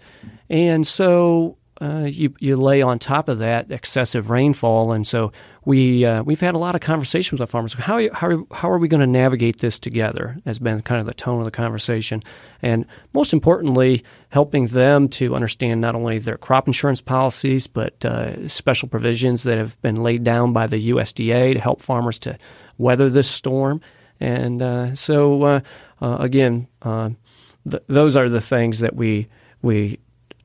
and 0.50 0.88
so 0.88 1.56
uh, 1.82 2.08
you 2.10 2.34
you 2.40 2.58
lay 2.58 2.82
on 2.82 3.00
top 3.00 3.30
of 3.30 3.40
that 3.40 3.72
excessive 3.72 4.30
rainfall, 4.30 4.92
and 4.92 5.08
so 5.08 5.32
we 5.64 6.04
uh, 6.04 6.22
we've 6.24 6.42
had 6.42 6.54
a 6.54 6.58
lot 6.58 6.76
of 6.76 6.82
conversations 6.82 7.40
with 7.40 7.50
farmers. 7.50 7.74
How 7.74 8.14
how 8.14 8.46
how 8.52 8.70
are 8.70 8.78
we 8.78 8.90
going 8.90 9.00
to 9.00 9.08
navigate 9.08 9.60
this 9.60 9.80
together? 9.80 10.38
Has 10.46 10.60
been 10.60 10.82
kind 10.82 11.00
of 11.00 11.08
the 11.08 11.14
tone 11.14 11.40
of 11.40 11.46
the 11.46 11.52
conversation, 11.52 12.22
and 12.62 12.86
most 13.14 13.32
importantly, 13.32 14.04
helping 14.30 14.68
them 14.68 15.08
to 15.10 15.36
understand 15.36 15.80
not 15.80 15.96
only 15.96 16.18
their 16.18 16.38
crop 16.38 16.68
insurance 16.68 17.02
policies 17.02 17.68
but 17.68 18.04
uh, 18.04 18.48
special 18.50 18.90
provisions 18.90 19.44
that 19.44 19.58
have 19.58 19.82
been 19.82 20.04
laid 20.04 20.24
down 20.24 20.52
by 20.52 20.68
the 20.68 20.90
USDA 20.90 21.54
to 21.54 21.60
help 21.62 21.82
farmers 21.82 22.20
to 22.20 22.38
weather 22.78 23.10
this 23.10 23.30
storm. 23.30 23.80
And 24.20 24.62
uh, 24.62 24.96
so 24.96 25.44
uh, 25.44 25.62
again, 26.02 26.68
th- 26.84 27.84
those 27.88 28.18
are 28.18 28.28
the 28.28 28.42
things 28.42 28.80
that 28.80 28.96
we 28.96 29.30
we 29.62 30.00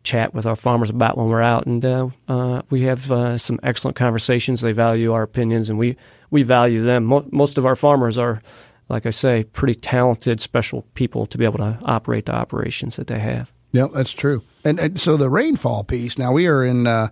chat 0.04 0.34
with 0.34 0.46
our 0.46 0.54
farmers 0.54 0.90
about 0.90 1.16
when 1.16 1.28
we're 1.28 1.42
out, 1.42 1.66
and 1.66 1.84
uh, 1.84 2.08
uh, 2.28 2.62
we 2.70 2.82
have 2.82 3.11
uh, 3.11 3.37
some 3.37 3.58
excellent 3.62 3.96
conversations. 3.96 4.61
They 4.61 4.73
value 4.73 5.12
our 5.12 5.23
opinions, 5.23 5.70
and 5.70 5.78
we 5.78 5.96
we 6.30 6.42
value 6.42 6.82
them. 6.82 7.04
Mo- 7.04 7.26
most 7.32 7.58
of 7.58 7.66
our 7.66 7.75
farmers 7.75 8.18
are, 8.18 8.42
like 8.88 9.06
I 9.06 9.11
say, 9.11 9.44
pretty 9.44 9.75
talented, 9.75 10.40
special 10.40 10.82
people 10.94 11.26
to 11.26 11.38
be 11.38 11.44
able 11.44 11.58
to 11.58 11.78
operate 11.84 12.26
the 12.26 12.34
operations 12.34 12.96
that 12.96 13.08
they 13.08 13.18
have. 13.18 13.52
Yeah, 13.73 13.88
that's 13.92 14.12
true. 14.12 14.42
And, 14.64 14.78
and 14.78 15.00
so 15.00 15.16
the 15.16 15.30
rainfall 15.30 15.82
piece. 15.82 16.16
Now 16.18 16.32
we 16.32 16.46
are 16.46 16.64
in. 16.64 16.87
Uh, 16.87 17.08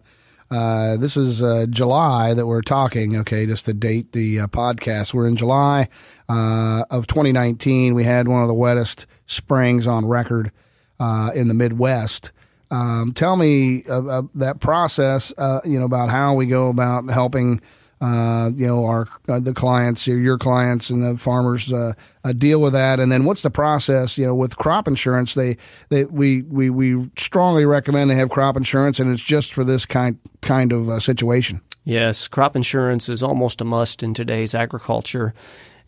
uh, 0.51 0.99
this 0.99 1.17
is 1.17 1.43
uh, 1.43 1.65
July 1.71 2.35
that 2.35 2.47
we're 2.47 2.61
talking. 2.61 3.17
Okay, 3.17 3.47
just 3.47 3.65
to 3.65 3.73
date 3.73 4.13
the 4.13 4.37
podcast. 4.49 5.15
We're 5.15 5.27
in 5.27 5.37
July 5.37 5.89
of 6.29 7.07
2019. 7.07 7.95
We 7.95 8.05
had 8.05 8.29
one 8.29 8.43
of 8.43 8.49
the 8.49 8.55
wettest 8.55 9.07
springs 9.25 9.87
on 9.87 10.05
record 10.05 10.53
in 11.01 11.49
the 11.49 11.55
Midwest. 11.55 12.33
Um, 12.73 13.12
tell 13.12 13.37
me 13.37 13.85
uh, 13.85 14.02
uh, 14.02 14.23
that 14.35 14.61
process, 14.61 15.31
uh, 15.37 15.61
you 15.62 15.79
know, 15.79 15.85
about 15.85 16.09
how 16.09 16.33
we 16.33 16.47
go 16.47 16.71
about 16.71 17.11
helping, 17.11 17.61
uh, 18.00 18.50
you 18.55 18.67
know, 18.67 18.87
our 18.87 19.07
uh, 19.29 19.41
the 19.41 19.52
clients, 19.52 20.07
your, 20.07 20.19
your 20.19 20.38
clients, 20.38 20.88
and 20.88 21.05
the 21.05 21.19
farmers 21.19 21.71
uh, 21.71 21.93
deal 22.38 22.62
with 22.62 22.73
that. 22.73 22.99
And 22.99 23.12
then 23.12 23.26
what's 23.26 23.43
the 23.43 23.50
process, 23.50 24.17
you 24.17 24.25
know, 24.25 24.35
with 24.35 24.57
crop 24.57 24.88
insurance? 24.88 25.35
They, 25.35 25.59
they 25.91 26.07
we 26.07 26.43
we 26.43 26.71
we 26.71 27.11
strongly 27.19 27.67
recommend 27.67 28.11
they 28.11 28.14
have 28.14 28.31
crop 28.31 28.57
insurance, 28.57 28.99
and 28.99 29.12
it's 29.12 29.23
just 29.23 29.52
for 29.52 29.64
this 29.64 29.85
kind 29.85 30.19
kind 30.41 30.73
of 30.73 31.02
situation. 31.02 31.61
Yes, 31.85 32.26
crop 32.26 32.57
insurance 32.57 33.11
is 33.11 33.23
almost 33.23 33.61
a 33.61 33.64
must 33.64 34.02
in 34.02 34.14
today's 34.14 34.55
agriculture 34.55 35.35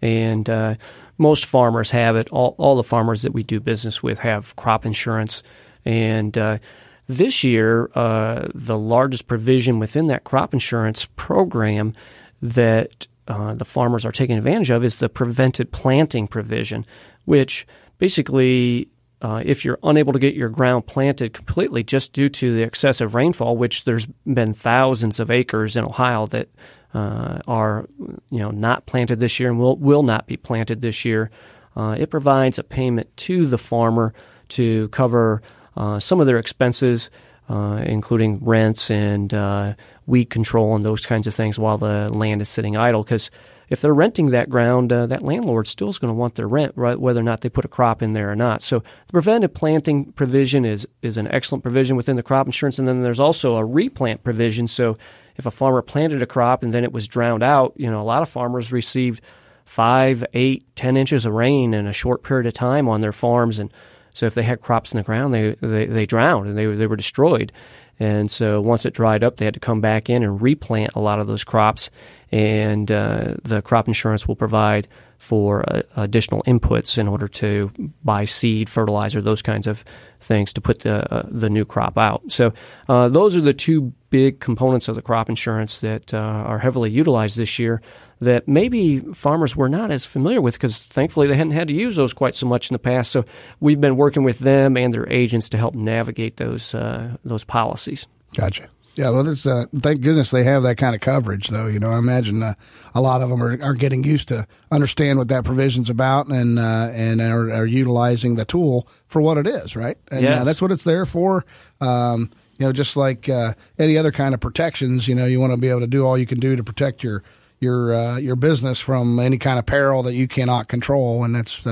and 0.03 0.51
uh, 0.51 0.75
most 1.17 1.47
farmers 1.47 1.93
have 1.93 2.15
it. 2.17 2.29
All, 2.31 2.55
all, 2.59 2.77
the 2.77 2.83
farmers 2.83 3.23
that 3.23 3.33
we 3.33 3.43
do 3.43 3.59
business 3.59 4.03
with 4.03 4.19
have 4.19 4.55
crop 4.57 4.85
insurance, 4.85 5.43
and 5.85 6.37
uh, 6.37 6.59
this 7.07 7.45
year, 7.45 7.91
uh, 7.95 8.49
the 8.55 8.79
largest 8.79 9.27
provision 9.27 9.79
within 9.79 10.07
that 10.07 10.25
crop 10.25 10.55
insurance 10.55 11.07
program 11.17 11.93
that 12.41 13.07
uh, 13.29 13.55
the 13.55 13.65
farmers 13.65 14.05
are 14.05 14.13
taking 14.13 14.37
advantage 14.37 14.71
of 14.71 14.85
is 14.85 14.99
the 14.99 15.09
prevented 15.09 15.73
planting 15.73 16.27
provision, 16.27 16.85
which 17.25 17.67
basically 17.99 18.89
uh, 19.23 19.43
if 19.45 19.65
you're 19.65 19.79
unable 19.83 20.13
to 20.13 20.19
get 20.19 20.35
your 20.35 20.51
ground 20.51 20.87
planted 20.87 21.33
completely 21.33 21.83
just 21.83 22.13
due 22.13 22.29
to 22.29 22.55
the 22.55 22.63
excessive 22.63 23.15
rainfall, 23.15 23.57
which 23.57 23.85
there's 23.85 24.07
been 24.27 24.53
thousands 24.53 25.19
of 25.19 25.31
acres 25.31 25.77
in 25.77 25.85
Ohio 25.85 26.27
that 26.27 26.49
uh, 26.93 27.39
are 27.49 27.89
you 28.31 28.39
know 28.39 28.51
not 28.51 28.87
planted 28.87 29.21
this 29.21 29.41
year 29.41 29.49
and 29.49 29.59
will 29.59 29.77
will 29.77 30.03
not 30.03 30.27
be 30.27 30.37
planted 30.37 30.83
this 30.83 31.05
year. 31.05 31.31
Uh, 31.75 31.97
it 31.99 32.11
provides 32.11 32.59
a 32.59 32.63
payment 32.63 33.17
to 33.17 33.47
the 33.47 33.59
farmer 33.59 34.13
to 34.49 34.89
cover 34.89 35.43
uh, 35.77 35.99
some 35.99 36.21
of 36.21 36.27
their 36.27 36.39
expenses, 36.39 37.11
uh, 37.49 37.83
including 37.85 38.39
rents 38.43 38.91
and 38.91 39.35
uh, 39.35 39.75
weed 40.07 40.31
control 40.31 40.75
and 40.75 40.85
those 40.85 41.07
kinds 41.07 41.27
of 41.27 41.35
things, 41.35 41.59
while 41.59 41.79
the 41.79 42.09
land 42.13 42.41
is 42.41 42.49
sitting 42.49 42.77
idle. 42.77 43.03
Because 43.03 43.31
if 43.69 43.81
they're 43.81 43.95
renting 43.95 44.31
that 44.31 44.49
ground, 44.49 44.91
that 44.91 45.23
landlord 45.23 45.67
still 45.67 45.89
is 45.89 45.99
going 45.99 46.13
to 46.13 46.15
want 46.15 46.35
their 46.35 46.49
rent, 46.49 46.73
right, 46.77 46.99
whether 46.99 47.21
or 47.21 47.25
not 47.25 47.41
they 47.41 47.49
put 47.49 47.65
a 47.65 47.69
crop 47.69 48.03
in 48.03 48.13
there 48.13 48.31
or 48.31 48.37
not. 48.37 48.63
So 48.63 48.81
the 49.07 49.13
preventive 49.13 49.55
planting 49.55 50.13
provision 50.13 50.65
is 50.65 50.87
is 51.03 51.17
an 51.17 51.29
excellent 51.29 51.63
provision 51.63 51.97
within 51.97 52.17
the 52.17 52.23
crop 52.23 52.47
insurance, 52.47 52.79
and 52.79 52.87
then 52.87 53.03
there's 53.03 53.21
also 53.21 53.57
a 53.57 53.65
replant 53.65 54.23
provision. 54.23 54.69
So 54.69 54.97
if 55.37 55.47
a 55.47 55.51
farmer 55.51 55.83
planted 55.83 56.23
a 56.23 56.27
crop 56.27 56.63
and 56.63 56.73
then 56.73 56.85
it 56.85 56.93
was 56.93 57.09
drowned 57.09 57.43
out, 57.43 57.73
you 57.77 57.91
know, 57.91 58.01
a 58.01 58.05
lot 58.05 58.23
of 58.23 58.29
farmers 58.29 58.71
received 58.71 59.23
five, 59.65 60.25
eight, 60.35 60.65
ten 60.77 60.97
inches 60.97 61.27
of 61.27 61.33
rain 61.33 61.75
in 61.75 61.87
a 61.87 61.93
short 61.93 62.23
period 62.23 62.47
of 62.47 62.53
time 62.53 62.89
on 62.89 63.01
their 63.01 63.13
farms, 63.13 63.59
and 63.59 63.73
so 64.15 64.27
if 64.27 64.35
they 64.35 64.43
had 64.43 64.63
crops 64.63 64.93
in 64.93 64.97
the 64.97 65.03
ground, 65.03 65.35
they 65.35 65.57
they, 65.61 65.85
they 65.85 66.07
drowned 66.07 66.49
and 66.49 66.57
they 66.57 66.67
they 66.67 66.87
were 66.87 66.97
destroyed. 66.97 67.53
And 68.01 68.31
so 68.31 68.61
once 68.61 68.85
it 68.85 68.95
dried 68.95 69.23
up, 69.23 69.37
they 69.37 69.45
had 69.45 69.55
to 69.55 69.61
come 69.61 69.81
back 69.81 70.11
in 70.11 70.23
and 70.25 70.43
replant 70.43 70.93
a 70.97 71.01
lot 71.01 71.21
of 71.21 71.27
those 71.29 71.45
crops. 71.45 71.91
And 72.33 72.91
uh, 72.91 73.35
the 73.45 73.63
crop 73.63 73.87
insurance 73.87 74.27
will 74.27 74.35
provide 74.35 74.89
for 75.17 75.65
uh, 75.73 75.83
additional 75.97 76.43
inputs 76.43 76.99
in 76.99 77.07
order 77.07 77.29
to 77.29 77.71
buy 78.03 78.25
seed, 78.25 78.69
fertilizer, 78.69 79.21
those 79.21 79.43
kinds 79.43 79.67
of 79.67 79.85
things 80.21 80.53
to 80.55 80.61
put 80.61 80.81
the 80.81 81.13
uh, 81.13 81.23
the 81.29 81.51
new 81.51 81.65
crop 81.65 81.97
out. 81.97 82.23
So 82.31 82.53
uh, 82.89 83.09
those 83.09 83.37
are 83.37 83.41
the 83.41 83.55
two 83.55 83.93
big 84.11 84.41
components 84.41 84.89
of 84.89 84.97
the 84.97 85.03
crop 85.03 85.29
insurance 85.29 85.81
that 85.81 86.13
uh, 86.13 86.19
are 86.19 86.59
heavily 86.59 86.91
utilized 86.91 87.39
this 87.39 87.59
year. 87.59 87.81
That 88.25 88.49
maybe 88.49 89.01
farmers 89.01 89.55
were 89.55 89.69
not 89.69 89.91
as 89.91 90.05
familiar 90.05 90.41
with 90.41 90.55
because 90.55 90.83
thankfully 90.83 91.27
they 91.27 91.37
hadn't 91.37 91.53
had 91.53 91.69
to 91.69 91.75
use 91.75 91.97
those 91.97 92.13
quite 92.13 92.35
so 92.35 92.47
much 92.47 92.71
in 92.71 92.75
the 92.75 92.79
past. 92.79 93.11
So 93.11 93.25
we've 93.61 93.81
been 93.81 93.97
working 93.97 94.25
with 94.25 94.39
them 94.39 94.77
and 94.77 94.93
their 94.93 95.09
agents 95.11 95.49
to 95.51 95.59
help 95.59 95.75
navigate 95.75 96.37
those 96.37 96.75
uh, 96.75 97.17
those 97.25 97.45
policies. 97.45 98.07
Gotcha. 98.37 98.69
Yeah, 98.97 99.11
well, 99.11 99.29
it's, 99.29 99.45
uh, 99.45 99.65
thank 99.81 100.03
goodness 100.03 100.31
they 100.31 100.45
have 100.45 100.63
that 100.63 100.77
kind 100.77 100.95
of 100.95 101.01
coverage, 101.01 101.49
though. 101.49 101.67
You 101.67 101.81
know, 101.81 101.91
I 101.91 101.99
imagine 101.99 102.45
uh, 102.45 102.55
a 102.95 103.01
lot 103.01 103.23
of 103.23 103.29
them 103.29 103.43
are, 103.43 103.61
are 103.61 103.75
getting 103.75 104.05
used 104.05 104.29
to 104.29 104.47
understand 104.71 105.19
what 105.19 105.29
that 105.29 105.45
provision's 105.45 105.91
about 105.91 106.29
and 106.29 106.61
uh, 106.61 106.91
and 106.93 107.21
are, 107.21 107.53
are, 107.53 107.67
utilizing 107.67 108.37
the 108.37 108.45
tool 108.45 108.87
for 109.09 109.21
what 109.21 109.37
it 109.37 109.49
is, 109.49 109.75
right? 109.75 109.99
And 110.13 110.25
uh, 110.25 110.29
yes. 110.29 110.45
that's 110.45 110.63
what 110.63 110.71
it's 110.71 110.85
there 110.85 111.05
for. 111.07 111.45
Um, 111.81 112.31
you 112.59 112.67
know, 112.67 112.73
just 112.73 112.97
like 112.97 113.29
uh, 113.29 113.55
any 113.81 113.99
other 113.99 114.13
kind 114.13 114.33
of 114.33 114.41
protections, 114.41 115.09
you 115.09 115.15
know, 115.17 115.27
you 115.27 115.41
want 115.41 115.53
to 115.53 115.57
be 115.57 115.69
able 115.69 115.81
to 115.81 115.89
do 115.89 116.07
all 116.07 116.17
you 116.17 116.27
can 116.27 116.39
do 116.39 116.55
to 116.55 116.63
protect 116.63 117.03
your 117.03 117.25
your 117.65 117.95
uh, 117.95 118.17
your 118.19 118.37
business 118.37 118.79
from 118.79 119.19
any 119.19 119.39
kind 119.39 119.59
of 119.59 119.67
peril 119.67 120.03
that 120.05 120.15
you 120.15 120.29
cannot 120.29 120.69
control, 120.69 121.25
and 121.25 121.35
that's 121.35 121.67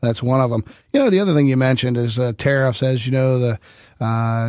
that's 0.00 0.22
one 0.22 0.40
of 0.40 0.50
them. 0.50 0.64
You 0.92 1.00
know, 1.00 1.10
the 1.10 1.20
other 1.20 1.32
thing 1.32 1.48
you 1.48 1.56
mentioned 1.56 1.96
is 1.96 2.20
tariffs, 2.36 2.82
as 2.82 3.06
you 3.06 3.12
know 3.12 3.38
the 3.38 3.58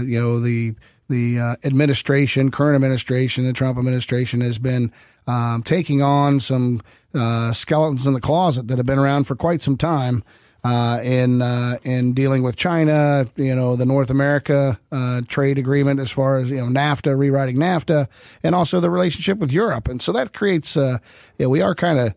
you 0.05 0.19
know 0.19 0.39
the 0.39 0.73
the 1.09 1.39
uh, 1.39 1.55
administration, 1.63 2.51
current 2.51 2.75
administration, 2.75 3.45
the 3.45 3.53
Trump 3.53 3.77
administration 3.77 4.41
has 4.41 4.59
been 4.59 4.91
um, 5.27 5.63
taking 5.63 6.01
on 6.01 6.39
some 6.39 6.81
uh, 7.13 7.51
skeletons 7.51 8.05
in 8.05 8.13
the 8.13 8.21
closet 8.21 8.67
that 8.67 8.77
have 8.77 8.85
been 8.85 8.99
around 8.99 9.25
for 9.25 9.35
quite 9.35 9.61
some 9.61 9.75
time 9.75 10.23
uh, 10.63 10.99
in 11.03 11.41
uh, 11.41 11.77
in 11.83 12.13
dealing 12.13 12.43
with 12.43 12.55
China. 12.55 13.25
You 13.35 13.55
know, 13.55 13.75
the 13.75 13.85
North 13.85 14.09
America 14.09 14.79
uh, 14.91 15.21
trade 15.27 15.57
agreement, 15.57 15.99
as 15.99 16.11
far 16.11 16.37
as 16.37 16.51
you 16.51 16.57
know, 16.57 16.67
NAFTA, 16.67 17.17
rewriting 17.17 17.57
NAFTA, 17.57 18.07
and 18.43 18.55
also 18.55 18.79
the 18.79 18.89
relationship 18.89 19.37
with 19.37 19.51
Europe, 19.51 19.87
and 19.87 20.01
so 20.01 20.11
that 20.13 20.33
creates. 20.33 20.75
Uh, 20.75 20.99
yeah, 21.37 21.47
we 21.47 21.61
are 21.61 21.75
kind 21.75 21.99
of 21.99 22.13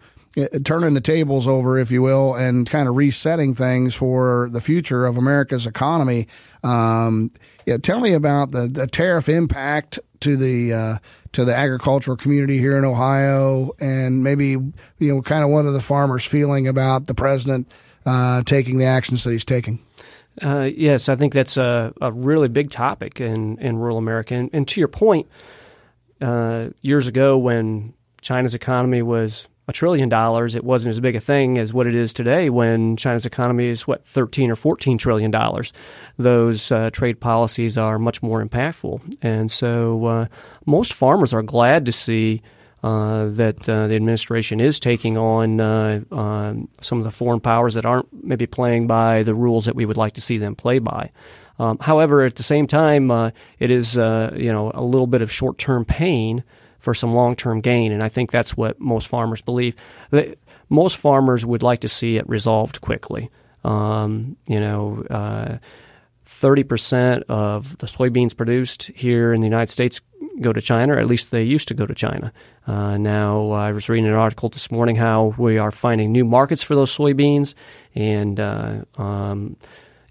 turning 0.65 0.95
the 0.95 1.01
tables 1.01 1.47
over, 1.47 1.79
if 1.79 1.91
you 1.91 2.01
will, 2.01 2.35
and 2.35 2.69
kind 2.69 2.89
of 2.89 2.97
resetting 2.97 3.55
things 3.55 3.95
for 3.95 4.49
the 4.51 4.61
future 4.61 5.05
of 5.05 5.17
America's 5.17 5.67
economy. 5.67 6.27
Um, 6.65 7.31
yeah, 7.67 7.77
tell 7.77 8.01
me 8.01 8.15
about 8.15 8.51
the, 8.51 8.67
the 8.67 8.87
tariff 8.87 9.29
impact 9.29 9.99
to 10.21 10.37
the 10.37 10.73
uh, 10.73 10.99
to 11.33 11.45
the 11.45 11.55
agricultural 11.55 12.17
community 12.17 12.59
here 12.59 12.79
in 12.79 12.85
Ohio, 12.85 13.73
and 13.81 14.23
maybe 14.23 14.51
you 14.51 14.75
know, 15.01 15.21
kind 15.21 15.45
of 15.45 15.51
what 15.51 15.67
are 15.67 15.71
the 15.71 15.81
farmers 15.81 16.25
feeling 16.25 16.67
about 16.67 17.07
the 17.07 17.15
president 17.15 17.71
uh, 18.07 18.43
taking 18.45 18.79
the 18.79 18.87
actions 18.87 19.25
that 19.25 19.31
he's 19.31 19.45
taking. 19.45 19.79
Uh, 20.41 20.71
yes, 20.75 21.09
I 21.09 21.17
think 21.17 21.33
that's 21.33 21.57
a, 21.57 21.93
a 22.01 22.11
really 22.11 22.49
big 22.49 22.71
topic 22.71 23.21
in, 23.21 23.59
in 23.59 23.77
rural 23.77 23.99
America. 23.99 24.35
And, 24.35 24.51
and 24.53 24.67
to 24.69 24.81
your 24.81 24.88
point, 24.88 25.29
uh, 26.21 26.69
years 26.81 27.07
ago 27.07 27.37
when 27.37 27.95
China's 28.23 28.55
economy 28.55 29.03
was 29.03 29.49
a 29.69 29.73
trillion 29.73 30.09
dollars, 30.09 30.57
it 30.57 30.65
wasn't 30.65 30.91
as 30.91 31.01
big 31.01 31.17
a 31.17 31.21
thing 31.21 31.59
as 31.59 31.73
what 31.73 31.87
it 31.87 31.95
is 31.95 32.12
today 32.12 32.49
when 32.51 32.97
China's 32.97 33.27
economy 33.27 33.67
is, 33.67 33.87
what, 33.87 34.05
13 34.05 34.51
or 34.51 34.57
14 34.57 34.99
trillion 34.99 35.31
dollars. 35.31 35.73
Those 36.17 36.73
uh, 36.73 36.91
trade 36.91 37.21
policies 37.21 37.77
are 37.77 37.99
much 37.99 38.23
more 38.23 38.45
impactful. 38.45 39.19
And 39.23 39.51
so 39.51 40.05
uh, 40.07 40.27
most 40.67 40.95
farmers 40.95 41.33
are 41.33 41.43
glad 41.43 41.87
to 41.87 41.93
see 41.93 42.43
uh, 42.83 43.27
that 43.27 43.68
uh, 43.68 43.87
the 43.87 43.95
administration 43.95 44.61
is 44.61 44.81
taking 44.81 45.16
on 45.16 45.61
uh, 45.61 46.01
um, 46.11 46.68
some 46.81 46.99
of 46.99 47.05
the 47.05 47.11
foreign 47.11 47.40
powers 47.40 47.75
that 47.75 47.85
aren't 47.85 48.25
maybe 48.25 48.47
playing 48.47 48.87
by 48.87 49.23
the 49.23 49.35
rules 49.35 49.66
that 49.66 49.77
we 49.77 49.85
would 49.85 49.97
like 49.97 50.14
to 50.14 50.21
see 50.21 50.38
them 50.38 50.57
play 50.57 50.79
by. 50.79 51.11
Um, 51.59 51.79
however, 51.81 52.23
at 52.23 52.37
the 52.37 52.42
same 52.42 52.66
time, 52.66 53.11
uh, 53.11 53.31
it 53.59 53.71
is 53.71 53.95
you 53.97 54.53
know 54.53 54.73
a 54.75 54.83
little 54.83 55.07
bit 55.07 55.23
of 55.23 55.31
short 55.31 55.59
term 55.59 55.85
pain 55.85 56.42
for 56.83 56.95
some 56.95 57.14
long 57.14 57.37
term 57.37 57.61
gain. 57.61 57.92
And 57.92 58.03
I 58.03 58.09
think 58.09 58.33
that's 58.33 58.57
what 58.57 58.81
most 58.81 59.07
farmers 59.07 59.40
believe. 59.40 59.77
Most 60.68 60.97
farmers 60.97 61.47
would 61.47 61.62
like 61.62 61.81
to 61.81 61.88
see 61.88 62.16
it 62.16 62.29
resolved 62.29 62.81
quickly. 62.81 63.31
Um, 63.62 64.37
you 64.49 64.59
know, 64.59 65.05
uh, 65.09 65.59
30% 66.25 67.23
of 67.29 67.79
the 67.79 67.87
soybeans 67.87 68.37
produced 68.37 68.85
here 68.95 69.33
in 69.33 69.41
the 69.41 69.47
United 69.47 69.71
States 69.71 70.01
go 70.41 70.53
to 70.53 70.61
China, 70.61 70.95
or 70.95 70.99
at 70.99 71.07
least 71.07 71.31
they 71.31 71.43
used 71.43 71.69
to 71.69 71.75
go 71.75 71.87
to 71.87 71.95
China. 71.95 72.33
Uh, 72.67 72.97
now, 72.97 73.51
I 73.51 73.73
was 73.73 73.89
reading 73.89 74.07
an 74.07 74.15
article 74.15 74.49
this 74.49 74.71
morning 74.71 74.97
how 74.97 75.35
we 75.37 75.59
are 75.59 75.71
finding 75.71 76.13
new 76.13 76.25
markets 76.25 76.63
for 76.63 76.75
those 76.75 76.97
soybeans, 76.97 77.55
and 77.95 78.39
uh, 78.39 78.83
um, 78.97 79.57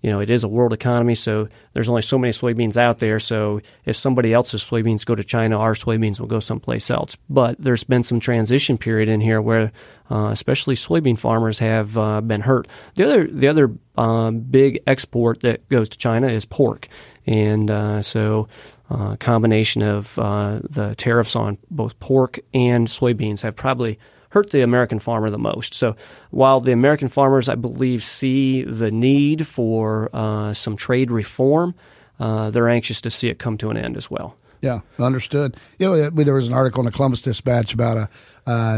you 0.01 0.09
know, 0.09 0.19
it 0.19 0.29
is 0.29 0.43
a 0.43 0.47
world 0.47 0.73
economy, 0.73 1.13
so 1.13 1.47
there's 1.73 1.87
only 1.87 2.01
so 2.01 2.17
many 2.17 2.31
soybeans 2.31 2.75
out 2.75 2.99
there. 2.99 3.19
So 3.19 3.61
if 3.85 3.95
somebody 3.95 4.33
else's 4.33 4.63
soybeans 4.63 5.05
go 5.05 5.13
to 5.13 5.23
China, 5.23 5.59
our 5.59 5.73
soybeans 5.73 6.19
will 6.19 6.27
go 6.27 6.39
someplace 6.39 6.89
else. 6.89 7.17
But 7.29 7.59
there's 7.59 7.83
been 7.83 8.03
some 8.03 8.19
transition 8.19 8.77
period 8.77 9.09
in 9.09 9.21
here 9.21 9.41
where, 9.41 9.71
uh, 10.09 10.29
especially 10.31 10.75
soybean 10.75 11.17
farmers 11.17 11.59
have 11.59 11.97
uh, 11.97 12.21
been 12.21 12.41
hurt. 12.41 12.67
The 12.95 13.03
other, 13.03 13.27
the 13.27 13.47
other 13.47 13.75
um, 13.95 14.39
big 14.39 14.81
export 14.87 15.41
that 15.41 15.69
goes 15.69 15.87
to 15.89 15.97
China 15.97 16.27
is 16.27 16.45
pork, 16.45 16.87
and 17.25 17.69
uh, 17.69 18.01
so. 18.01 18.47
Uh, 18.93 19.15
combination 19.15 19.81
of 19.81 20.19
uh, 20.19 20.59
the 20.63 20.93
tariffs 20.95 21.33
on 21.33 21.57
both 21.69 21.97
pork 22.01 22.41
and 22.53 22.89
soybeans 22.89 23.41
have 23.41 23.55
probably 23.55 23.97
hurt 24.31 24.49
the 24.49 24.61
American 24.61 24.99
farmer 24.99 25.29
the 25.29 25.37
most. 25.37 25.73
So 25.73 25.95
while 26.31 26.59
the 26.59 26.71
American 26.73 27.07
farmers, 27.07 27.47
I 27.47 27.55
believe, 27.55 28.03
see 28.03 28.63
the 28.63 28.91
need 28.91 29.47
for 29.47 30.09
uh, 30.13 30.53
some 30.53 30.75
trade 30.75 31.11
reform, 31.11 31.75
uh, 32.19 32.49
they're 32.49 32.69
anxious 32.69 32.99
to 33.01 33.09
see 33.09 33.29
it 33.29 33.39
come 33.39 33.57
to 33.59 33.69
an 33.69 33.77
end 33.77 33.95
as 33.95 34.11
well. 34.11 34.35
Yeah, 34.61 34.81
understood. 34.99 35.57
You 35.79 35.87
know, 35.87 36.09
there 36.09 36.35
was 36.35 36.47
an 36.47 36.53
article 36.53 36.81
in 36.81 36.85
the 36.85 36.91
Columbus 36.91 37.21
Dispatch 37.21 37.73
about 37.73 37.97
a 37.97 38.09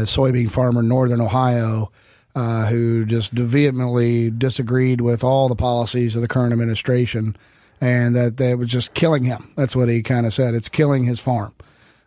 soybean 0.04 0.50
farmer 0.50 0.80
in 0.80 0.88
northern 0.88 1.20
Ohio 1.20 1.92
uh, 2.34 2.66
who 2.66 3.04
just 3.04 3.32
vehemently 3.32 4.30
disagreed 4.30 5.00
with 5.00 5.22
all 5.22 5.48
the 5.48 5.54
policies 5.54 6.16
of 6.16 6.22
the 6.22 6.28
current 6.28 6.52
administration 6.52 7.36
and 7.80 8.16
that 8.16 8.38
they 8.38 8.54
was 8.54 8.70
just 8.70 8.94
killing 8.94 9.24
him. 9.24 9.52
That's 9.56 9.76
what 9.76 9.88
he 9.88 10.02
kind 10.02 10.26
of 10.26 10.32
said. 10.32 10.54
It's 10.54 10.68
killing 10.68 11.04
his 11.04 11.20
farm. 11.20 11.54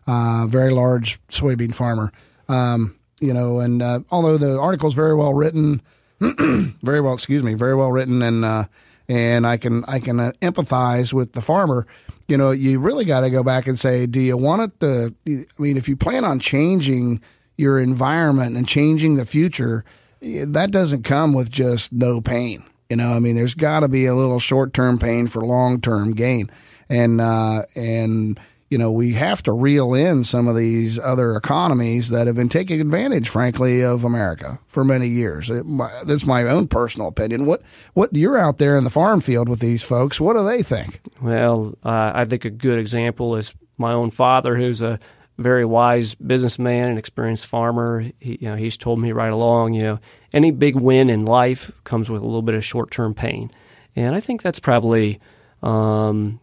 Uh, 0.06 0.48
very 0.48 0.72
large 0.72 1.20
soybean 1.28 1.74
farmer. 1.74 2.12
Um, 2.50 2.97
you 3.21 3.34
know, 3.34 3.60
and 3.60 3.82
uh, 3.82 4.01
although 4.12 4.38
the 4.38 4.58
article 4.58 4.89
is 4.89 4.95
very 4.95 5.15
well 5.15 5.34
written, 5.34 5.82
very 6.19 7.01
well, 7.01 7.13
excuse 7.13 7.43
me, 7.43 7.53
very 7.53 7.75
well 7.75 7.91
written, 7.91 8.21
and 8.21 8.45
uh, 8.45 8.65
and 9.10 9.45
I 9.45 9.58
can 9.58 9.84
I 9.86 9.99
can 9.99 10.19
uh, 10.19 10.32
empathize 10.41 11.13
with 11.13 11.34
the 11.34 11.41
farmer. 11.41 11.86
You 12.27 12.38
know, 12.38 12.51
you 12.51 12.80
really 12.80 13.06
got 13.06 13.21
to 13.21 13.30
go 13.30 13.43
back 13.43 13.67
and 13.67 13.80
say, 13.80 14.06
do 14.06 14.19
you 14.19 14.36
want 14.38 14.62
it 14.62 14.80
to? 14.82 15.15
I 15.27 15.62
mean, 15.62 15.77
if 15.77 15.88
you 15.88 15.95
plan 15.95 16.25
on 16.25 16.39
changing 16.39 17.21
your 17.58 17.80
environment 17.80 18.58
and 18.58 18.67
changing 18.67 19.15
the 19.15 19.25
future, 19.25 19.84
that 20.21 20.71
doesn't 20.71 21.03
come 21.03 21.34
with 21.34 21.49
just 21.49 21.91
no 21.91 22.21
pain. 22.21 22.63
You 22.89 22.95
know, 22.95 23.12
I 23.12 23.19
mean, 23.19 23.36
there's 23.36 23.56
got 23.56 23.82
to 23.82 23.88
be 23.88 24.06
a 24.06 24.15
little 24.15 24.39
short 24.39 24.73
term 24.73 24.97
pain 24.99 25.27
for 25.27 25.41
long 25.41 25.82
term 25.82 26.13
gain, 26.13 26.49
and 26.89 27.19
uh, 27.19 27.63
and 27.75 28.39
you 28.69 28.77
know 28.77 28.91
we 28.91 29.13
have 29.13 29.41
to 29.43 29.51
reel 29.51 29.93
in 29.93 30.23
some 30.23 30.47
of 30.47 30.56
these 30.56 30.99
other 30.99 31.36
economies 31.36 32.10
that 32.10 32.27
have 32.27 32.36
been 32.36 32.49
taking 32.49 32.82
advantage, 32.82 33.30
frankly, 33.30 33.82
of 33.84 34.03
America 34.03 34.60
for 34.67 34.84
many 34.84 35.08
years. 35.08 35.49
It, 35.49 35.65
my, 35.65 35.91
that's 36.03 36.25
my 36.25 36.43
own 36.43 36.67
personal 36.67 37.08
opinion. 37.08 37.45
What 37.45 37.62
what 37.93 38.13
you're 38.15 38.38
out 38.38 38.58
there 38.58 38.77
in 38.77 38.84
the 38.84 38.89
farm 38.89 39.21
field 39.21 39.49
with 39.49 39.60
these 39.60 39.84
folks? 39.84 40.19
What 40.19 40.36
do 40.36 40.43
they 40.43 40.63
think? 40.63 41.01
Well, 41.21 41.75
uh, 41.84 42.12
I 42.13 42.25
think 42.25 42.45
a 42.45 42.49
good 42.49 42.77
example 42.77 43.36
is 43.36 43.53
my 43.77 43.93
own 43.93 44.12
father, 44.12 44.56
who's 44.56 44.82
a 44.82 44.99
very 45.38 45.65
wise 45.65 46.15
businessman 46.15 46.89
and 46.89 46.97
experienced 46.97 47.45
farmer. 47.45 48.01
He, 48.19 48.39
you 48.41 48.49
know, 48.49 48.56
he's 48.56 48.77
told 48.77 48.99
me 48.99 49.12
right 49.12 49.32
along, 49.32 49.73
you 49.75 49.84
know, 49.84 49.99
any 50.34 50.51
big 50.51 50.75
win 50.75 51.10
in 51.10 51.25
life 51.25 51.71
comes 51.84 52.10
with 52.10 52.21
a 52.21 52.25
little 52.25 52.41
bit 52.41 52.56
of 52.56 52.65
short-term 52.65 53.13
pain, 53.13 53.51
and 53.95 54.15
I 54.15 54.19
think 54.19 54.41
that's 54.41 54.60
probably 54.60 55.19
um, 55.62 56.39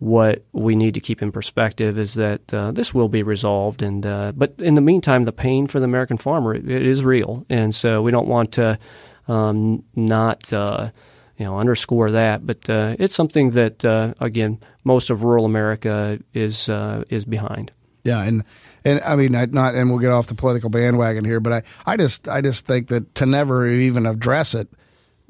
what 0.00 0.44
we 0.52 0.76
need 0.76 0.94
to 0.94 1.00
keep 1.00 1.22
in 1.22 1.32
perspective 1.32 1.98
is 1.98 2.14
that 2.14 2.52
uh, 2.54 2.70
this 2.70 2.94
will 2.94 3.08
be 3.08 3.22
resolved. 3.22 3.82
And 3.82 4.04
uh, 4.06 4.32
but 4.34 4.54
in 4.58 4.74
the 4.74 4.80
meantime, 4.80 5.24
the 5.24 5.32
pain 5.32 5.66
for 5.66 5.80
the 5.80 5.84
American 5.84 6.16
farmer 6.16 6.54
it, 6.54 6.68
it 6.68 6.86
is 6.86 7.04
real, 7.04 7.44
and 7.48 7.74
so 7.74 8.02
we 8.02 8.10
don't 8.10 8.28
want 8.28 8.52
to 8.52 8.78
um, 9.26 9.84
not. 9.94 10.52
Uh, 10.52 10.90
you 11.36 11.44
know, 11.44 11.56
underscore 11.56 12.10
that, 12.10 12.44
but 12.44 12.68
uh, 12.68 12.96
it's 12.98 13.14
something 13.14 13.52
that 13.52 13.84
uh, 13.84 14.12
again, 14.18 14.58
most 14.82 15.08
of 15.08 15.22
rural 15.22 15.44
America 15.44 16.18
is 16.34 16.68
uh, 16.68 17.04
is 17.10 17.24
behind. 17.24 17.70
Yeah, 18.02 18.22
and 18.22 18.42
and 18.84 19.00
I 19.04 19.14
mean, 19.14 19.32
not 19.32 19.74
and 19.74 19.88
we'll 19.88 20.00
get 20.00 20.10
off 20.10 20.26
the 20.26 20.34
political 20.34 20.68
bandwagon 20.68 21.24
here, 21.24 21.38
but 21.38 21.52
I, 21.52 21.62
I 21.92 21.96
just 21.96 22.26
I 22.26 22.40
just 22.40 22.66
think 22.66 22.88
that 22.88 23.14
to 23.16 23.26
never 23.26 23.68
even 23.68 24.04
address 24.04 24.54
it 24.54 24.68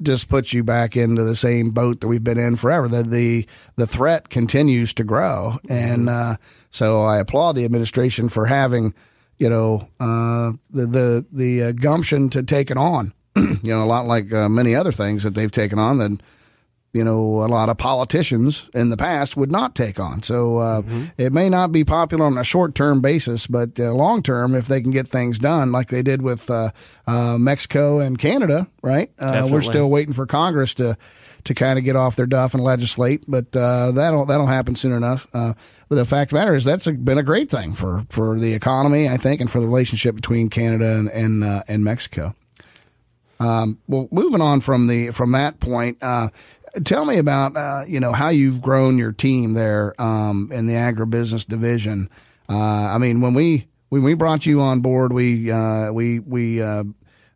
just 0.01 0.29
puts 0.29 0.53
you 0.53 0.63
back 0.63 0.95
into 0.95 1.23
the 1.23 1.35
same 1.35 1.71
boat 1.71 2.01
that 2.01 2.07
we've 2.07 2.23
been 2.23 2.37
in 2.37 2.55
forever. 2.55 2.87
That 2.87 3.09
the 3.09 3.47
the 3.75 3.87
threat 3.87 4.29
continues 4.29 4.93
to 4.95 5.03
grow, 5.03 5.59
and 5.69 6.07
mm-hmm. 6.07 6.31
uh, 6.31 6.35
so 6.69 7.01
I 7.01 7.19
applaud 7.19 7.53
the 7.53 7.65
administration 7.65 8.29
for 8.29 8.45
having 8.45 8.93
you 9.37 9.49
know 9.49 9.87
uh, 9.99 10.53
the 10.69 10.85
the 10.85 11.25
the 11.31 11.63
uh, 11.63 11.71
gumption 11.73 12.29
to 12.31 12.43
take 12.43 12.71
it 12.71 12.77
on. 12.77 13.13
you 13.35 13.59
know, 13.63 13.83
a 13.83 13.85
lot 13.85 14.05
like 14.05 14.33
uh, 14.33 14.49
many 14.49 14.75
other 14.75 14.91
things 14.91 15.23
that 15.23 15.35
they've 15.35 15.51
taken 15.51 15.79
on 15.79 15.97
that 15.99 16.21
you 16.91 17.03
know, 17.03 17.43
a 17.43 17.47
lot 17.47 17.69
of 17.69 17.77
politicians 17.77 18.67
in 18.73 18.89
the 18.89 18.97
past 18.97 19.37
would 19.37 19.51
not 19.51 19.75
take 19.75 19.99
on. 19.99 20.23
So 20.23 20.57
uh, 20.57 20.81
mm-hmm. 20.81 21.05
it 21.17 21.31
may 21.31 21.47
not 21.47 21.71
be 21.71 21.83
popular 21.83 22.25
on 22.25 22.37
a 22.37 22.43
short 22.43 22.73
term 22.73 22.99
basis, 22.99 23.45
but 23.45 23.79
uh, 23.79 23.93
long 23.93 24.23
term, 24.23 24.55
if 24.55 24.67
they 24.67 24.81
can 24.81 24.91
get 24.91 25.07
things 25.07 25.37
done 25.37 25.71
like 25.71 25.89
they 25.89 26.01
did 26.01 26.21
with 26.21 26.49
uh, 26.49 26.71
uh 27.05 27.37
Mexico 27.37 27.99
and 27.99 28.17
Canada, 28.17 28.67
right? 28.81 29.11
Uh, 29.19 29.47
we're 29.51 29.61
still 29.61 29.89
waiting 29.89 30.13
for 30.13 30.25
Congress 30.25 30.73
to 30.75 30.97
to 31.43 31.53
kind 31.53 31.77
of 31.77 31.85
get 31.85 31.95
off 31.95 32.15
their 32.15 32.25
duff 32.25 32.53
and 32.53 32.63
legislate, 32.63 33.23
but 33.27 33.55
uh, 33.55 33.91
that'll 33.91 34.25
that'll 34.25 34.47
happen 34.47 34.75
soon 34.75 34.93
enough. 34.93 35.27
but 35.31 35.55
the 35.89 36.05
fact 36.05 36.31
of 36.31 36.35
the 36.35 36.39
matter 36.39 36.55
is, 36.55 36.63
that's 36.63 36.87
a, 36.87 36.93
been 36.93 37.19
a 37.19 37.23
great 37.23 37.51
thing 37.51 37.73
for 37.73 38.03
for 38.09 38.39
the 38.39 38.53
economy, 38.53 39.07
I 39.07 39.17
think, 39.17 39.41
and 39.41 39.49
for 39.49 39.59
the 39.59 39.67
relationship 39.67 40.15
between 40.15 40.49
Canada 40.49 40.95
and 40.95 41.09
and, 41.11 41.63
and 41.67 41.83
Mexico. 41.83 42.33
Um, 43.39 43.79
well, 43.87 44.09
moving 44.11 44.41
on 44.41 44.59
from 44.59 44.87
the 44.87 45.11
from 45.11 45.31
that 45.31 45.59
point, 45.59 45.97
uh, 46.01 46.29
Tell 46.83 47.05
me 47.05 47.17
about 47.17 47.55
uh, 47.55 47.83
you 47.87 47.99
know 47.99 48.13
how 48.13 48.29
you've 48.29 48.61
grown 48.61 48.97
your 48.97 49.11
team 49.11 49.53
there 49.53 49.99
um, 49.99 50.51
in 50.51 50.67
the 50.67 50.73
agribusiness 50.73 51.47
division. 51.47 52.09
Uh, 52.47 52.91
I 52.93 52.97
mean, 52.97 53.21
when 53.21 53.33
we 53.33 53.67
when 53.89 54.03
we 54.03 54.13
brought 54.13 54.45
you 54.45 54.61
on 54.61 54.81
board, 54.81 55.11
we 55.13 55.51
uh, 55.51 55.91
we 55.91 56.19
we 56.19 56.61
uh, 56.61 56.83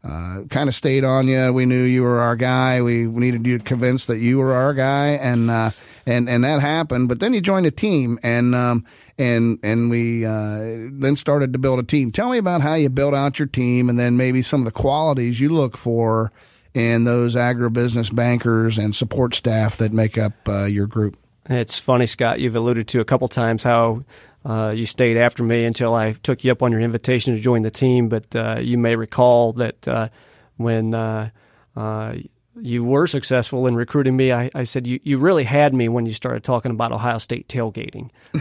uh, 0.04 0.44
kind 0.50 0.70
of 0.70 0.76
stayed 0.76 1.04
on 1.04 1.28
you. 1.28 1.52
We 1.52 1.66
knew 1.66 1.84
you 1.84 2.04
were 2.04 2.20
our 2.20 2.36
guy. 2.36 2.82
We 2.82 3.06
needed 3.06 3.48
you 3.48 3.60
convinced 3.60 4.08
that 4.08 4.18
you 4.20 4.38
were 4.38 4.54
our 4.54 4.74
guy, 4.74 5.10
and 5.10 5.50
uh, 5.50 5.72
and 6.06 6.30
and 6.30 6.44
that 6.44 6.62
happened. 6.62 7.10
But 7.10 7.20
then 7.20 7.34
you 7.34 7.42
joined 7.42 7.66
a 7.66 7.72
team, 7.72 8.20
and 8.22 8.54
um, 8.54 8.86
and 9.18 9.58
and 9.64 9.90
we 9.90 10.24
then 10.24 11.16
started 11.16 11.54
to 11.54 11.60
build 11.60 11.80
a 11.80 11.84
team. 11.84 12.12
Tell 12.12 12.30
me 12.30 12.38
about 12.38 12.62
how 12.62 12.76
you 12.76 12.90
built 12.90 13.16
out 13.16 13.40
your 13.40 13.48
team, 13.48 13.90
and 13.90 14.00
then 14.00 14.16
maybe 14.16 14.42
some 14.42 14.62
of 14.62 14.66
the 14.66 14.72
qualities 14.72 15.40
you 15.40 15.50
look 15.50 15.76
for 15.76 16.32
and 16.76 17.06
those 17.06 17.36
agribusiness 17.36 18.14
bankers 18.14 18.78
and 18.78 18.96
support 18.96 19.36
staff 19.36 19.78
that 19.78 19.94
make 19.94 20.18
up 20.18 20.34
uh, 20.48 20.66
your 20.66 20.88
group. 20.88 21.18
It's 21.50 21.78
funny, 21.78 22.06
Scott. 22.06 22.40
You've 22.40 22.56
alluded 22.56 22.88
to 22.90 23.02
a 23.02 23.06
couple 23.06 23.28
times 23.28 23.64
how 23.64 24.06
uh, 24.46 24.72
you 24.74 24.86
stayed 24.86 25.18
after 25.18 25.44
me 25.44 25.66
until 25.66 25.94
I 25.94 26.14
took 26.14 26.44
you 26.44 26.52
up 26.52 26.64
on 26.64 26.72
your 26.72 26.82
invitation 26.82 27.36
to 27.36 27.40
join 27.40 27.64
the 27.64 27.72
team. 27.72 28.10
But 28.10 28.36
uh, 28.36 28.60
you 28.60 28.78
may 28.78 28.96
recall 28.96 29.54
that 29.54 29.88
uh, 29.88 30.10
when 30.58 30.94
uh, 30.94 31.30
uh, 31.76 32.16
you 32.62 32.84
were 32.84 33.08
successful 33.08 33.68
in 33.68 33.76
recruiting 33.76 34.16
me. 34.16 34.32
I, 34.32 34.50
I, 34.54 34.64
said 34.64 34.86
you, 34.86 35.00
you 35.04 35.18
really 35.18 35.44
had 35.44 35.74
me 35.74 35.90
when 35.90 36.06
you 36.06 36.14
started 36.14 36.44
talking 36.44 36.72
about 36.72 36.92
Ohio 36.92 37.18
State 37.18 37.48
tailgating. 37.48 38.12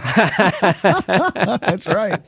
That's 1.60 1.86
right. 1.86 2.20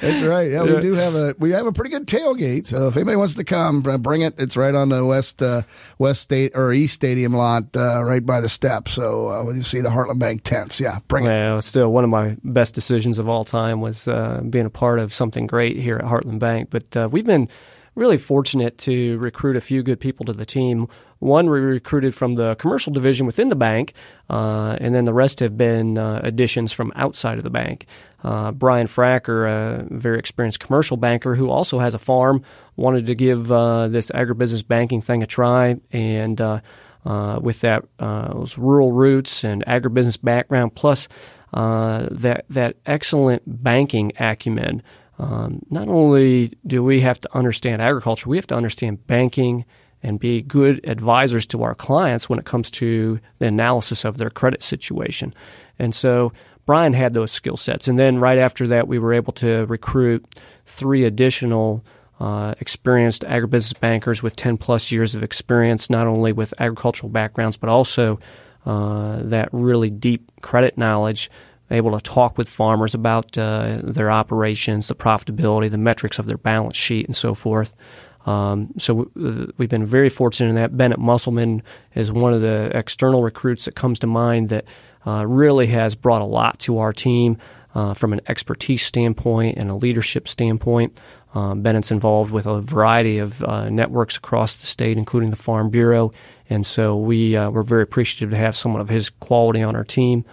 That's 0.00 0.22
right. 0.22 0.50
Yeah, 0.50 0.62
we 0.62 0.80
do 0.80 0.94
have 0.94 1.14
a 1.14 1.34
we 1.38 1.50
have 1.50 1.66
a 1.66 1.72
pretty 1.72 1.90
good 1.90 2.06
tailgate. 2.06 2.66
So 2.66 2.88
if 2.88 2.96
anybody 2.96 3.16
wants 3.16 3.34
to 3.34 3.44
come, 3.44 3.84
uh, 3.86 3.98
bring 3.98 4.22
it. 4.22 4.34
It's 4.38 4.56
right 4.56 4.74
on 4.74 4.90
the 4.90 5.04
west 5.04 5.42
uh, 5.42 5.62
west 5.98 6.22
state 6.22 6.52
or 6.54 6.72
east 6.72 6.94
stadium 6.94 7.32
lot, 7.32 7.76
uh, 7.76 8.02
right 8.04 8.24
by 8.24 8.40
the 8.40 8.48
steps. 8.48 8.92
So 8.92 9.28
uh, 9.28 9.52
you 9.52 9.62
see 9.62 9.80
the 9.80 9.90
Heartland 9.90 10.20
Bank 10.20 10.44
tents. 10.44 10.80
Yeah, 10.80 11.00
bring 11.08 11.24
it. 11.24 11.28
Well, 11.28 11.62
still 11.62 11.92
one 11.92 12.04
of 12.04 12.10
my 12.10 12.36
best 12.44 12.74
decisions 12.74 13.18
of 13.18 13.28
all 13.28 13.44
time 13.44 13.80
was 13.80 14.06
uh, 14.06 14.42
being 14.48 14.66
a 14.66 14.70
part 14.70 15.00
of 15.00 15.12
something 15.12 15.46
great 15.46 15.76
here 15.76 15.96
at 15.96 16.04
Heartland 16.04 16.38
Bank. 16.38 16.70
But 16.70 16.96
uh, 16.96 17.08
we've 17.10 17.26
been 17.26 17.48
really 17.98 18.16
fortunate 18.16 18.78
to 18.78 19.18
recruit 19.18 19.56
a 19.56 19.60
few 19.60 19.82
good 19.82 20.00
people 20.00 20.24
to 20.26 20.32
the 20.32 20.46
team. 20.46 20.88
One 21.18 21.50
we 21.50 21.58
recruited 21.58 22.14
from 22.14 22.36
the 22.36 22.54
commercial 22.54 22.92
division 22.92 23.26
within 23.26 23.48
the 23.48 23.56
bank, 23.56 23.92
uh, 24.30 24.76
and 24.80 24.94
then 24.94 25.04
the 25.04 25.12
rest 25.12 25.40
have 25.40 25.58
been 25.58 25.98
uh, 25.98 26.20
additions 26.22 26.72
from 26.72 26.92
outside 26.94 27.38
of 27.38 27.44
the 27.44 27.50
bank. 27.50 27.86
Uh, 28.22 28.52
Brian 28.52 28.86
Fracker, 28.86 29.48
a 29.48 29.86
very 29.90 30.18
experienced 30.18 30.60
commercial 30.60 30.96
banker 30.96 31.34
who 31.34 31.50
also 31.50 31.80
has 31.80 31.92
a 31.92 31.98
farm, 31.98 32.42
wanted 32.76 33.06
to 33.06 33.14
give 33.14 33.50
uh, 33.50 33.88
this 33.88 34.10
agribusiness 34.12 34.66
banking 34.66 35.00
thing 35.00 35.22
a 35.22 35.26
try, 35.26 35.76
and 35.90 36.40
uh, 36.40 36.60
uh, 37.04 37.40
with 37.42 37.60
that 37.62 37.84
those 37.98 38.56
rural 38.56 38.92
roots 38.92 39.44
and 39.44 39.64
agribusiness 39.66 40.22
background, 40.22 40.74
plus 40.74 41.08
that 41.52 42.44
that 42.48 42.76
excellent 42.86 43.42
banking 43.46 44.12
acumen. 44.20 44.82
Um, 45.18 45.62
not 45.68 45.88
only 45.88 46.52
do 46.66 46.84
we 46.84 47.00
have 47.00 47.18
to 47.20 47.36
understand 47.36 47.82
agriculture, 47.82 48.28
we 48.28 48.36
have 48.36 48.46
to 48.48 48.54
understand 48.54 49.06
banking 49.06 49.64
and 50.02 50.20
be 50.20 50.42
good 50.42 50.80
advisors 50.88 51.46
to 51.46 51.62
our 51.62 51.74
clients 51.74 52.28
when 52.28 52.38
it 52.38 52.44
comes 52.44 52.70
to 52.70 53.18
the 53.38 53.46
analysis 53.46 54.04
of 54.04 54.16
their 54.16 54.30
credit 54.30 54.62
situation. 54.62 55.34
And 55.78 55.94
so 55.94 56.32
Brian 56.66 56.92
had 56.92 57.14
those 57.14 57.32
skill 57.32 57.56
sets. 57.56 57.88
And 57.88 57.98
then 57.98 58.18
right 58.18 58.38
after 58.38 58.66
that, 58.68 58.86
we 58.86 58.98
were 58.98 59.12
able 59.12 59.32
to 59.34 59.66
recruit 59.66 60.24
three 60.66 61.04
additional 61.04 61.84
uh, 62.20 62.54
experienced 62.60 63.22
agribusiness 63.22 63.78
bankers 63.78 64.22
with 64.22 64.36
10 64.36 64.56
plus 64.56 64.92
years 64.92 65.14
of 65.14 65.22
experience, 65.22 65.88
not 65.88 66.06
only 66.06 66.32
with 66.32 66.52
agricultural 66.58 67.10
backgrounds, 67.10 67.56
but 67.56 67.70
also 67.70 68.18
uh, 68.66 69.20
that 69.22 69.48
really 69.52 69.88
deep 69.88 70.30
credit 70.42 70.76
knowledge, 70.76 71.30
able 71.70 71.92
to 71.92 72.00
talk 72.00 72.38
with 72.38 72.48
farmers 72.48 72.94
about 72.94 73.36
uh, 73.36 73.80
their 73.82 74.10
operations, 74.10 74.88
the 74.88 74.94
profitability, 74.94 75.70
the 75.70 75.78
metrics 75.78 76.18
of 76.18 76.26
their 76.26 76.38
balance 76.38 76.76
sheet, 76.76 77.06
and 77.06 77.16
so 77.16 77.34
forth. 77.34 77.74
Um, 78.26 78.74
so 78.76 79.10
we've 79.56 79.68
been 79.70 79.84
very 79.86 80.08
fortunate 80.08 80.50
in 80.50 80.56
that. 80.56 80.76
Bennett 80.76 80.98
Musselman 80.98 81.62
is 81.94 82.12
one 82.12 82.34
of 82.34 82.40
the 82.40 82.70
external 82.74 83.22
recruits 83.22 83.64
that 83.64 83.74
comes 83.74 83.98
to 84.00 84.06
mind 84.06 84.50
that 84.50 84.66
uh, 85.06 85.24
really 85.26 85.68
has 85.68 85.94
brought 85.94 86.20
a 86.20 86.26
lot 86.26 86.58
to 86.60 86.78
our 86.78 86.92
team 86.92 87.38
uh, 87.74 87.94
from 87.94 88.12
an 88.12 88.20
expertise 88.28 88.84
standpoint 88.84 89.56
and 89.56 89.70
a 89.70 89.74
leadership 89.74 90.28
standpoint. 90.28 90.98
Um, 91.34 91.62
Bennett's 91.62 91.90
involved 91.90 92.32
with 92.32 92.46
a 92.46 92.60
variety 92.60 93.18
of 93.18 93.42
uh, 93.44 93.68
networks 93.68 94.16
across 94.16 94.56
the 94.56 94.66
state, 94.66 94.98
including 94.98 95.30
the 95.30 95.36
Farm 95.36 95.70
Bureau, 95.70 96.12
and 96.48 96.64
so 96.64 96.96
we 96.96 97.36
uh, 97.36 97.50
we're 97.50 97.62
very 97.62 97.82
appreciative 97.82 98.30
to 98.30 98.36
have 98.36 98.56
someone 98.56 98.80
of 98.80 98.88
his 98.88 99.10
quality 99.10 99.62
on 99.62 99.76
our 99.76 99.84
team. 99.84 100.24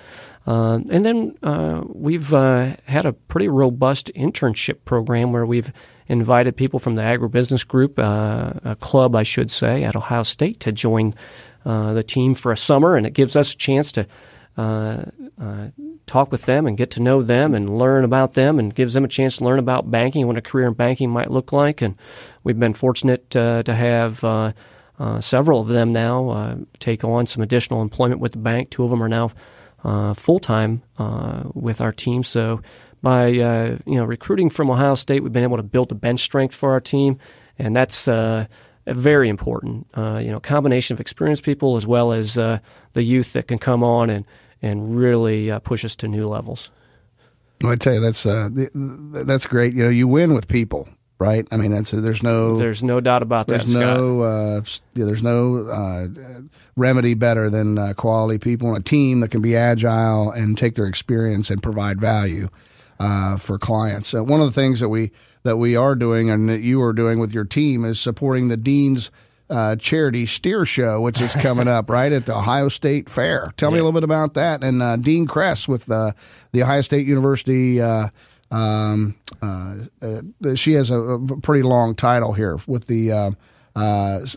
Uh, 0.47 0.79
and 0.91 1.03
then 1.03 1.35
uh, 1.41 1.81
we've 1.87 2.33
uh, 2.33 2.75
had 2.85 3.05
a 3.05 3.13
pretty 3.13 3.47
robust 3.47 4.11
internship 4.15 4.85
program 4.85 5.31
where 5.31 5.45
we've 5.45 5.73
invited 6.07 6.55
people 6.55 6.79
from 6.79 6.95
the 6.95 7.01
agribusiness 7.01 7.67
group, 7.67 7.97
uh, 7.97 8.53
a 8.63 8.75
club, 8.75 9.15
I 9.15 9.23
should 9.23 9.49
say, 9.49 9.83
at 9.83 9.95
Ohio 9.95 10.21
State 10.23 10.59
to 10.59 10.71
join 10.71 11.15
uh, 11.65 11.93
the 11.93 12.03
team 12.03 12.35
for 12.35 12.51
a 12.51 12.57
summer, 12.57 12.95
and 12.95 13.07
it 13.07 13.13
gives 13.13 13.35
us 13.35 13.53
a 13.53 13.57
chance 13.57 13.91
to 13.93 14.05
talk 16.05 16.31
with 16.31 16.45
them 16.45 16.67
and 16.67 16.77
get 16.77 16.91
to 16.91 17.01
know 17.01 17.23
them 17.23 17.55
and 17.55 17.79
learn 17.79 18.03
about 18.03 18.33
them, 18.33 18.59
and 18.59 18.75
gives 18.75 18.93
them 18.93 19.03
a 19.03 19.07
chance 19.07 19.37
to 19.37 19.43
learn 19.43 19.57
about 19.57 19.89
banking, 19.89 20.27
what 20.27 20.37
a 20.37 20.41
career 20.41 20.67
in 20.67 20.73
banking 20.73 21.09
might 21.09 21.31
look 21.31 21.51
like. 21.51 21.81
And 21.81 21.95
we've 22.43 22.59
been 22.59 22.73
fortunate 22.73 23.31
to 23.31 23.63
have. 23.65 24.19
several 25.23 25.59
of 25.59 25.67
them 25.69 25.91
now 25.91 26.59
take 26.79 27.03
on 27.03 27.25
some 27.25 27.41
additional 27.41 27.81
employment 27.81 28.21
with 28.21 28.33
the 28.33 28.37
bank. 28.37 28.69
Two 28.69 28.83
of 28.83 28.91
them 28.91 29.01
are 29.01 29.09
now 29.09 29.31
full 30.15 30.39
time 30.39 30.81
with 31.53 31.81
our 31.81 31.91
team. 31.91 32.23
So 32.23 32.61
by 33.05 33.37
uh, 33.37 33.77
you 33.85 33.95
know 33.95 34.03
recruiting 34.03 34.49
from 34.49 34.71
Ohio 34.71 34.95
State, 34.95 35.21
we've 35.21 35.31
been 35.31 35.43
able 35.43 35.57
to 35.57 35.63
build 35.63 35.91
a 35.91 35.95
bench 35.95 36.21
strength 36.21 36.55
for 36.55 36.71
our 36.71 36.81
team, 36.81 37.19
and 37.59 37.75
that's 37.75 38.07
uh, 38.07 38.47
very 38.87 39.29
important. 39.29 39.85
Uh, 39.95 40.17
you 40.17 40.31
know, 40.31 40.39
combination 40.39 40.95
of 40.95 40.99
experienced 40.99 41.43
people 41.43 41.75
as 41.75 41.85
well 41.85 42.11
as 42.11 42.35
uh, 42.35 42.57
the 42.93 43.03
youth 43.03 43.33
that 43.33 43.47
can 43.47 43.59
come 43.59 43.83
on 43.83 44.09
and 44.09 44.25
and 44.59 44.97
really 44.97 45.51
uh, 45.51 45.59
push 45.59 45.85
us 45.85 45.95
to 45.97 46.07
new 46.07 46.27
levels. 46.27 46.71
Well, 47.61 47.73
I 47.73 47.75
tell 47.75 47.93
you, 47.93 47.99
that's 47.99 48.25
uh, 48.25 48.49
that's 48.73 49.45
great. 49.45 49.75
You 49.75 49.83
know, 49.83 49.89
you 49.89 50.07
win 50.07 50.33
with 50.33 50.47
people, 50.47 50.89
right? 51.19 51.47
I 51.51 51.57
mean, 51.57 51.71
that's 51.71 51.91
there's 51.91 52.23
no 52.23 52.57
there's 52.57 52.83
no 52.83 52.99
doubt 52.99 53.23
about 53.23 53.47
there's 53.47 53.71
that. 53.73 53.79
No, 53.79 54.21
uh, 54.21 54.61
yeah, 54.93 55.05
there's 55.05 55.23
no 55.23 55.67
uh, 55.67 56.07
remedy 56.75 57.13
better 57.13 57.49
than 57.49 57.77
uh, 57.77 57.93
quality 57.95 58.37
people 58.37 58.69
and 58.69 58.77
a 58.77 58.83
team 58.83 59.21
that 59.21 59.31
can 59.31 59.41
be 59.41 59.55
agile 59.55 60.31
and 60.31 60.57
take 60.57 60.75
their 60.75 60.87
experience 60.87 61.49
and 61.49 61.61
provide 61.63 61.99
value 61.99 62.49
uh, 62.99 63.37
for 63.37 63.57
clients. 63.57 64.13
Uh, 64.13 64.23
one 64.23 64.41
of 64.41 64.47
the 64.47 64.53
things 64.53 64.79
that 64.79 64.89
we 64.89 65.11
that 65.43 65.57
we 65.57 65.75
are 65.75 65.95
doing 65.95 66.29
and 66.29 66.49
that 66.49 66.61
you 66.61 66.81
are 66.81 66.93
doing 66.93 67.19
with 67.19 67.33
your 67.33 67.45
team 67.45 67.85
is 67.85 67.99
supporting 67.99 68.47
the 68.47 68.57
dean's 68.57 69.11
uh, 69.49 69.75
charity 69.75 70.25
steer 70.25 70.65
show, 70.65 70.99
which 71.01 71.21
is 71.21 71.31
coming 71.33 71.67
up 71.67 71.89
right 71.89 72.11
at 72.11 72.25
the 72.25 72.35
Ohio 72.35 72.67
State 72.67 73.09
Fair. 73.09 73.53
Tell 73.57 73.69
yeah. 73.69 73.75
me 73.75 73.79
a 73.79 73.83
little 73.83 73.99
bit 73.99 74.03
about 74.03 74.33
that. 74.33 74.63
And 74.63 74.81
uh, 74.81 74.95
Dean 74.95 75.27
Kress 75.27 75.67
with 75.67 75.89
uh, 75.89 76.13
the 76.51 76.63
Ohio 76.63 76.81
State 76.81 77.05
University. 77.07 77.79
Uh, 78.51 78.55
um, 79.41 79.89
she 80.55 80.73
has 80.73 80.89
a, 80.89 80.99
a, 80.99 81.41
pretty 81.41 81.63
long 81.63 81.95
title 81.95 82.33
here 82.33 82.57
with 82.67 82.87
the. 82.87 83.11
Uh, 83.11 83.31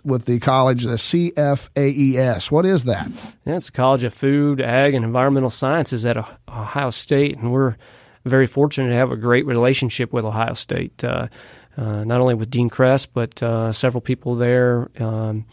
with 0.02 0.24
the 0.24 0.40
college, 0.40 0.82
the 0.82 0.96
CFAES. 0.96 2.50
What 2.50 2.66
is 2.66 2.82
that? 2.86 3.08
Yeah, 3.44 3.54
it's 3.54 3.66
the 3.66 3.72
College 3.72 4.02
of 4.02 4.12
Food, 4.12 4.60
Ag, 4.60 4.94
and 4.94 5.04
Environmental 5.04 5.48
Sciences 5.48 6.04
at 6.04 6.16
Ohio 6.48 6.90
State, 6.90 7.38
and 7.38 7.52
we're 7.52 7.76
very 8.24 8.48
fortunate 8.48 8.88
to 8.88 8.96
have 8.96 9.12
a 9.12 9.16
great 9.16 9.46
relationship 9.46 10.12
with 10.12 10.24
Ohio 10.24 10.54
State. 10.54 11.04
Uh, 11.04 11.28
uh, 11.76 12.02
not 12.02 12.20
only 12.20 12.34
with 12.34 12.50
Dean 12.50 12.68
Kress, 12.68 13.06
but 13.06 13.40
uh, 13.40 13.72
several 13.72 14.00
people 14.00 14.34
there, 14.34 14.90
um, 14.98 15.46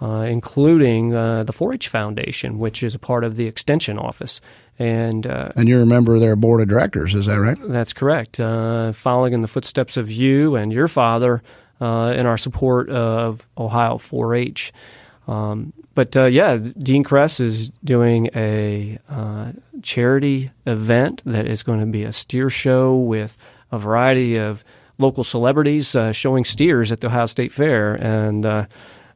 uh, 0.00 0.26
including 0.28 1.14
uh, 1.14 1.44
the 1.44 1.52
4-H 1.52 1.88
Foundation, 1.88 2.58
which 2.58 2.82
is 2.82 2.94
a 2.94 2.98
part 2.98 3.24
of 3.24 3.36
the 3.36 3.46
Extension 3.46 3.98
Office. 3.98 4.40
And 4.78 5.26
uh, 5.26 5.50
and 5.56 5.68
you're 5.68 5.82
a 5.82 5.86
member 5.86 6.14
of 6.14 6.20
their 6.20 6.36
board 6.36 6.60
of 6.60 6.68
directors, 6.68 7.14
is 7.14 7.26
that 7.26 7.40
right? 7.40 7.56
That's 7.60 7.92
correct. 7.92 8.36
following 8.36 9.32
in 9.32 9.40
the 9.40 9.48
footsteps 9.48 9.96
of 9.96 10.10
you 10.10 10.54
and 10.54 10.72
your 10.72 10.88
father 10.88 11.42
in 11.80 12.26
our 12.26 12.36
support 12.36 12.90
of 12.90 13.48
Ohio 13.56 13.94
4-H. 13.94 14.72
Um, 15.28 15.72
but 15.94 16.16
uh, 16.16 16.26
yeah, 16.26 16.56
Dean 16.56 17.02
Kress 17.02 17.40
is 17.40 17.70
doing 17.82 18.28
a 18.34 18.98
uh, 19.08 19.52
charity 19.82 20.50
event 20.66 21.22
that 21.24 21.46
is 21.46 21.62
going 21.62 21.80
to 21.80 21.86
be 21.86 22.04
a 22.04 22.12
steer 22.12 22.50
show 22.50 22.96
with 22.96 23.36
a 23.72 23.78
variety 23.78 24.36
of 24.36 24.62
local 24.98 25.24
celebrities 25.24 25.96
uh, 25.96 26.12
showing 26.12 26.44
steers 26.44 26.92
at 26.92 27.00
the 27.00 27.08
Ohio 27.08 27.26
State 27.26 27.52
Fair, 27.52 27.94
and 27.94 28.46
uh, 28.46 28.66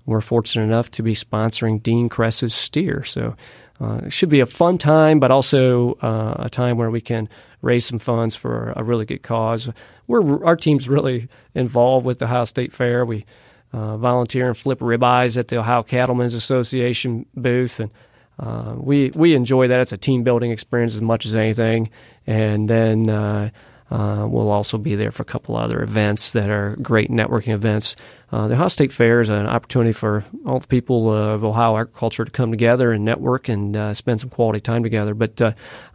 we're 0.07 0.21
fortunate 0.21 0.65
enough 0.65 0.91
to 0.93 1.03
be 1.03 1.15
sponsoring 1.15 1.83
Dean 1.83 2.09
Kress's 2.09 2.55
steer. 2.55 3.05
So 3.05 3.37
uh, 3.81 4.01
it 4.05 4.13
should 4.13 4.29
be 4.29 4.41
a 4.41 4.47
fun 4.47 4.79
time, 4.79 5.21
but 5.21 5.31
also 5.31 5.95
uh, 6.03 6.35
a 6.39 6.51
time 6.51 6.77
where 6.77 6.91
we 6.91 7.01
can 7.01 7.29
raise 7.63 7.87
some 7.87 7.99
funds 7.99 8.37
for 8.37 8.73
a 8.77 8.83
really 8.83 9.05
good 9.05 9.23
cause. 9.23 9.71
We're 10.07 10.45
our 10.45 10.57
team's 10.57 10.89
really 10.89 11.29
involved 11.55 12.05
with 12.07 12.19
the 12.19 12.25
Ohio 12.25 12.45
State 12.45 12.73
Fair. 12.73 13.05
We 13.05 13.25
uh, 13.73 13.97
volunteer 13.97 14.49
and 14.49 14.57
flip 14.57 14.81
ribeyes 14.81 15.39
at 15.39 15.49
the 15.49 15.59
Ohio 15.59 15.83
Cattlemen's 15.83 16.35
Association 16.35 17.27
booth, 17.35 17.81
and 17.81 17.91
uh, 18.39 18.75
we 18.77 19.11
we 19.15 19.35
enjoy 19.35 19.69
that. 19.69 19.81
It's 19.81 19.93
a 19.93 19.99
team 19.99 20.25
building 20.25 20.51
experience 20.51 20.95
as 20.95 21.03
much 21.03 21.25
as 21.25 21.35
anything. 21.35 21.91
And 22.27 22.69
then 22.69 23.53
uh, 23.91 23.95
uh 23.95 24.27
we'll 24.27 24.51
also 24.51 24.79
be 24.79 24.95
there 24.95 25.11
for 25.11 25.23
a 25.23 25.27
couple 25.27 25.57
other 25.57 25.83
events 25.83 26.31
that 26.33 26.51
are 26.51 26.77
great 26.77 27.11
networking 27.11 27.53
events. 27.53 27.97
Uh, 28.33 28.49
the 28.49 28.55
Ohio 28.55 28.69
State 28.69 28.93
Fair 28.93 29.21
is 29.21 29.29
an 29.29 29.47
opportunity 29.47 29.93
for 29.93 30.25
all 30.47 30.61
the 30.61 30.67
people 30.67 31.13
of 31.13 31.45
Ohio 31.45 31.77
agriculture 31.77 32.25
to 32.25 32.31
come 32.31 32.51
together 32.51 32.93
and 32.93 33.05
network 33.05 33.49
and 33.49 33.77
uh, 33.77 33.93
spend 33.95 34.21
some 34.21 34.31
quality 34.31 34.61
time 34.61 34.83
together. 34.83 35.15
But 35.15 35.41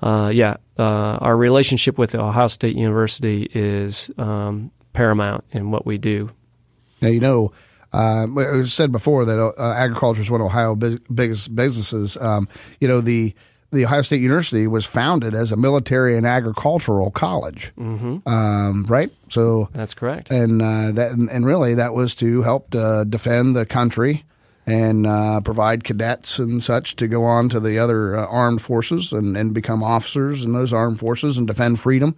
yeah, 0.01 0.57
our 0.77 1.37
relationship 1.37 1.97
with 1.97 2.15
Ohio 2.15 2.47
State 2.47 2.75
University 2.75 3.49
is 3.53 4.11
um, 4.17 4.71
paramount 4.93 5.45
in 5.51 5.71
what 5.71 5.85
we 5.85 5.97
do. 5.97 6.31
Now, 7.01 7.09
you 7.09 7.19
know, 7.19 7.51
uh, 7.95 8.27
it 8.27 8.57
was 8.57 8.73
said 8.73 8.91
before 8.91 9.23
that 9.25 9.39
uh, 9.39 9.71
agriculture 9.71 10.21
is 10.21 10.29
one 10.29 10.41
of 10.41 10.47
Ohio's 10.47 10.99
biggest 11.13 11.55
businesses. 11.55 12.17
Um, 12.17 12.49
you 12.81 12.87
know, 12.87 12.99
the 12.99 13.33
the 13.71 13.85
Ohio 13.85 14.01
State 14.01 14.21
University 14.21 14.67
was 14.67 14.85
founded 14.85 15.33
as 15.33 15.51
a 15.51 15.57
military 15.57 16.17
and 16.17 16.25
agricultural 16.25 17.11
college, 17.11 17.73
mm-hmm. 17.75 18.27
um, 18.27 18.85
right? 18.85 19.11
So 19.29 19.69
that's 19.73 19.93
correct. 19.93 20.31
And 20.31 20.61
uh, 20.61 20.91
that 20.93 21.11
and 21.11 21.45
really 21.45 21.73
that 21.75 21.93
was 21.93 22.15
to 22.15 22.41
help 22.41 22.73
uh, 22.73 23.03
defend 23.03 23.55
the 23.55 23.65
country 23.65 24.23
and 24.67 25.05
uh, 25.05 25.41
provide 25.41 25.83
cadets 25.83 26.39
and 26.39 26.63
such 26.63 26.95
to 26.95 27.07
go 27.07 27.23
on 27.23 27.49
to 27.49 27.59
the 27.59 27.77
other 27.77 28.17
uh, 28.17 28.25
armed 28.25 28.61
forces 28.61 29.13
and, 29.13 29.37
and 29.37 29.53
become 29.53 29.83
officers 29.83 30.43
in 30.43 30.53
those 30.53 30.73
armed 30.73 30.99
forces 30.99 31.37
and 31.37 31.45
defend 31.45 31.79
freedom 31.79 32.15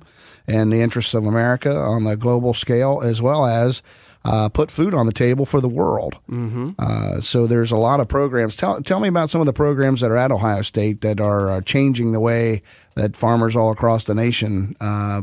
and 0.47 0.71
the 0.71 0.81
interests 0.81 1.13
of 1.13 1.25
America 1.25 1.75
on 1.77 2.05
the 2.05 2.15
global 2.15 2.53
scale, 2.53 3.01
as 3.03 3.21
well 3.21 3.45
as 3.45 3.83
uh, 4.27 4.49
put 4.49 4.69
food 4.69 4.93
on 4.93 5.05
the 5.05 5.11
table 5.11 5.45
for 5.45 5.61
the 5.61 5.69
world. 5.69 6.17
Mm-hmm. 6.29 6.71
Uh, 6.77 7.21
so 7.21 7.47
there's 7.47 7.71
a 7.71 7.77
lot 7.77 7.99
of 7.99 8.07
programs. 8.07 8.55
Tell, 8.55 8.81
tell 8.81 8.99
me 8.99 9.07
about 9.07 9.29
some 9.29 9.41
of 9.41 9.47
the 9.47 9.53
programs 9.53 10.01
that 10.01 10.11
are 10.11 10.17
at 10.17 10.31
Ohio 10.31 10.61
State 10.61 11.01
that 11.01 11.21
are 11.21 11.49
uh, 11.49 11.61
changing 11.61 12.11
the 12.11 12.19
way 12.19 12.61
that 12.95 13.15
farmers 13.15 13.55
all 13.55 13.71
across 13.71 14.03
the 14.03 14.13
nation 14.13 14.75
uh, 14.81 15.21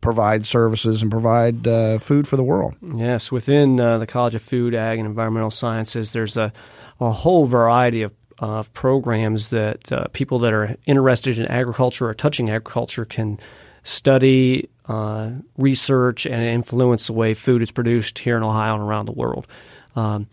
provide 0.00 0.46
services 0.46 1.02
and 1.02 1.10
provide 1.10 1.66
uh, 1.66 1.98
food 1.98 2.28
for 2.28 2.36
the 2.36 2.44
world. 2.44 2.76
Yes, 2.80 3.32
within 3.32 3.80
uh, 3.80 3.98
the 3.98 4.06
College 4.06 4.36
of 4.36 4.42
Food, 4.42 4.74
Ag, 4.74 4.98
and 4.98 5.08
Environmental 5.08 5.50
Sciences, 5.50 6.12
there's 6.12 6.36
a, 6.36 6.52
a 7.00 7.10
whole 7.10 7.46
variety 7.46 8.02
of 8.02 8.12
of 8.40 8.72
programs 8.72 9.50
that 9.50 9.92
uh, 9.92 10.08
people 10.12 10.40
that 10.40 10.52
are 10.52 10.76
interested 10.86 11.38
in 11.38 11.46
agriculture 11.46 12.08
or 12.08 12.14
touching 12.14 12.50
agriculture 12.50 13.04
can 13.04 13.38
study, 13.84 14.68
uh, 14.86 15.30
research, 15.56 16.26
and 16.26 16.42
influence 16.42 17.06
the 17.06 17.12
way 17.12 17.34
food 17.34 17.62
is 17.62 17.70
produced 17.70 18.18
here 18.18 18.36
in 18.36 18.42
Ohio 18.42 18.74
and 18.74 18.82
around 18.82 19.06
the 19.06 19.12
world. 19.12 19.46
Um, 19.94 20.26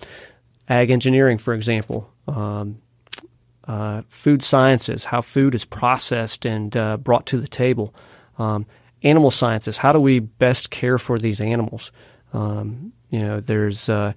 ag 0.68 0.90
engineering, 0.90 1.38
for 1.38 1.54
example, 1.54 2.12
um, 2.28 2.82
uh, 3.68 4.02
food 4.08 4.42
sciences, 4.42 5.06
how 5.06 5.22
food 5.22 5.54
is 5.54 5.66
processed 5.66 6.46
and 6.46 6.76
uh, 6.76 6.98
brought 6.98 7.28
to 7.28 7.38
the 7.38 7.48
table. 7.48 7.94
Um, 8.40 8.66
animal 9.04 9.32
sciences, 9.32 9.78
how 9.78 9.92
do 9.92 10.00
we 10.00 10.20
best 10.20 10.72
care 10.72 10.98
for 10.98 11.20
these 11.20 11.42
animals? 11.42 11.92
Um, 12.34 12.94
you 13.10 13.20
know, 13.20 13.40
there's 13.40 13.90
uh, 13.90 14.14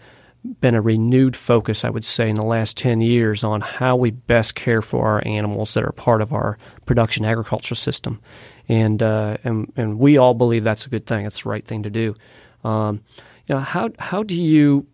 been 0.61 0.75
a 0.75 0.81
renewed 0.81 1.37
focus, 1.37 1.85
I 1.85 1.91
would 1.91 2.05
say, 2.05 2.29
in 2.29 2.35
the 2.35 2.45
last 2.45 2.77
10 2.77 3.01
years 3.01 3.43
on 3.43 3.63
how 3.63 3.97
we 3.97 4.11
best 4.11 4.55
care 4.55 4.83
for 4.83 5.07
our 5.07 5.23
animals 5.27 5.75
that 5.75 5.85
are 5.85 5.93
part 5.93 6.21
of 6.21 6.33
our 6.33 6.59
production 6.85 7.25
agriculture 7.25 7.75
system 7.75 8.21
and 8.69 9.03
uh, 9.03 9.37
and 9.45 9.73
and 9.77 9.99
we 9.99 10.17
all 10.17 10.35
believe 10.35 10.65
that's 10.65 10.87
a 10.87 10.91
good 10.91 11.07
thing. 11.07 11.27
It's 11.27 11.43
the 11.43 11.49
right 11.49 11.65
thing 11.65 11.83
to 11.83 11.91
do. 11.91 12.15
Um, 12.63 13.03
you 13.47 13.55
know, 13.55 13.61
how 13.61 13.91
how 13.99 14.23
do 14.23 14.41
you 14.41 14.87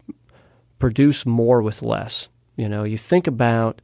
produce 0.79 1.25
more 1.25 1.63
with 1.63 1.83
less? 1.83 2.29
You 2.57 2.69
know, 2.69 2.85
you 2.85 2.99
think 2.99 3.27
about 3.27 3.81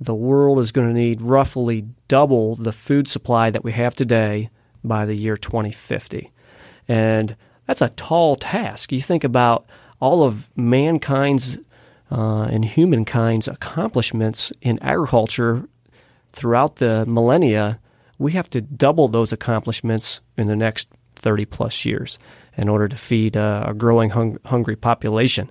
the 0.00 0.14
world 0.14 0.58
is 0.60 0.72
going 0.72 0.88
to 0.88 0.94
need 0.94 1.20
roughly 1.20 1.86
double 2.08 2.56
the 2.56 2.72
food 2.72 3.08
supply 3.08 3.50
that 3.50 3.64
we 3.64 3.72
have 3.72 3.94
today 3.94 4.50
by 4.84 5.04
the 5.04 5.14
year 5.14 5.36
2050, 5.36 6.32
and 6.86 7.36
that's 7.66 7.82
a 7.82 7.90
tall 7.90 8.36
task. 8.36 8.92
You 8.92 9.00
think 9.00 9.24
about 9.24 9.66
all 10.00 10.22
of 10.22 10.50
mankind's 10.56 11.58
uh, 12.10 12.48
and 12.50 12.64
humankind's 12.64 13.48
accomplishments 13.48 14.52
in 14.62 14.78
agriculture 14.80 15.68
throughout 16.30 16.76
the 16.76 17.04
millennia 17.06 17.78
we 18.18 18.32
have 18.32 18.50
to 18.50 18.60
double 18.60 19.08
those 19.08 19.32
accomplishments 19.32 20.20
in 20.36 20.48
the 20.48 20.56
next 20.56 20.88
30 21.16 21.44
plus 21.46 21.84
years 21.84 22.18
in 22.56 22.68
order 22.68 22.88
to 22.88 22.96
feed 22.96 23.36
uh, 23.36 23.64
a 23.66 23.74
growing 23.74 24.10
hung- 24.10 24.38
hungry 24.44 24.76
population. 24.76 25.50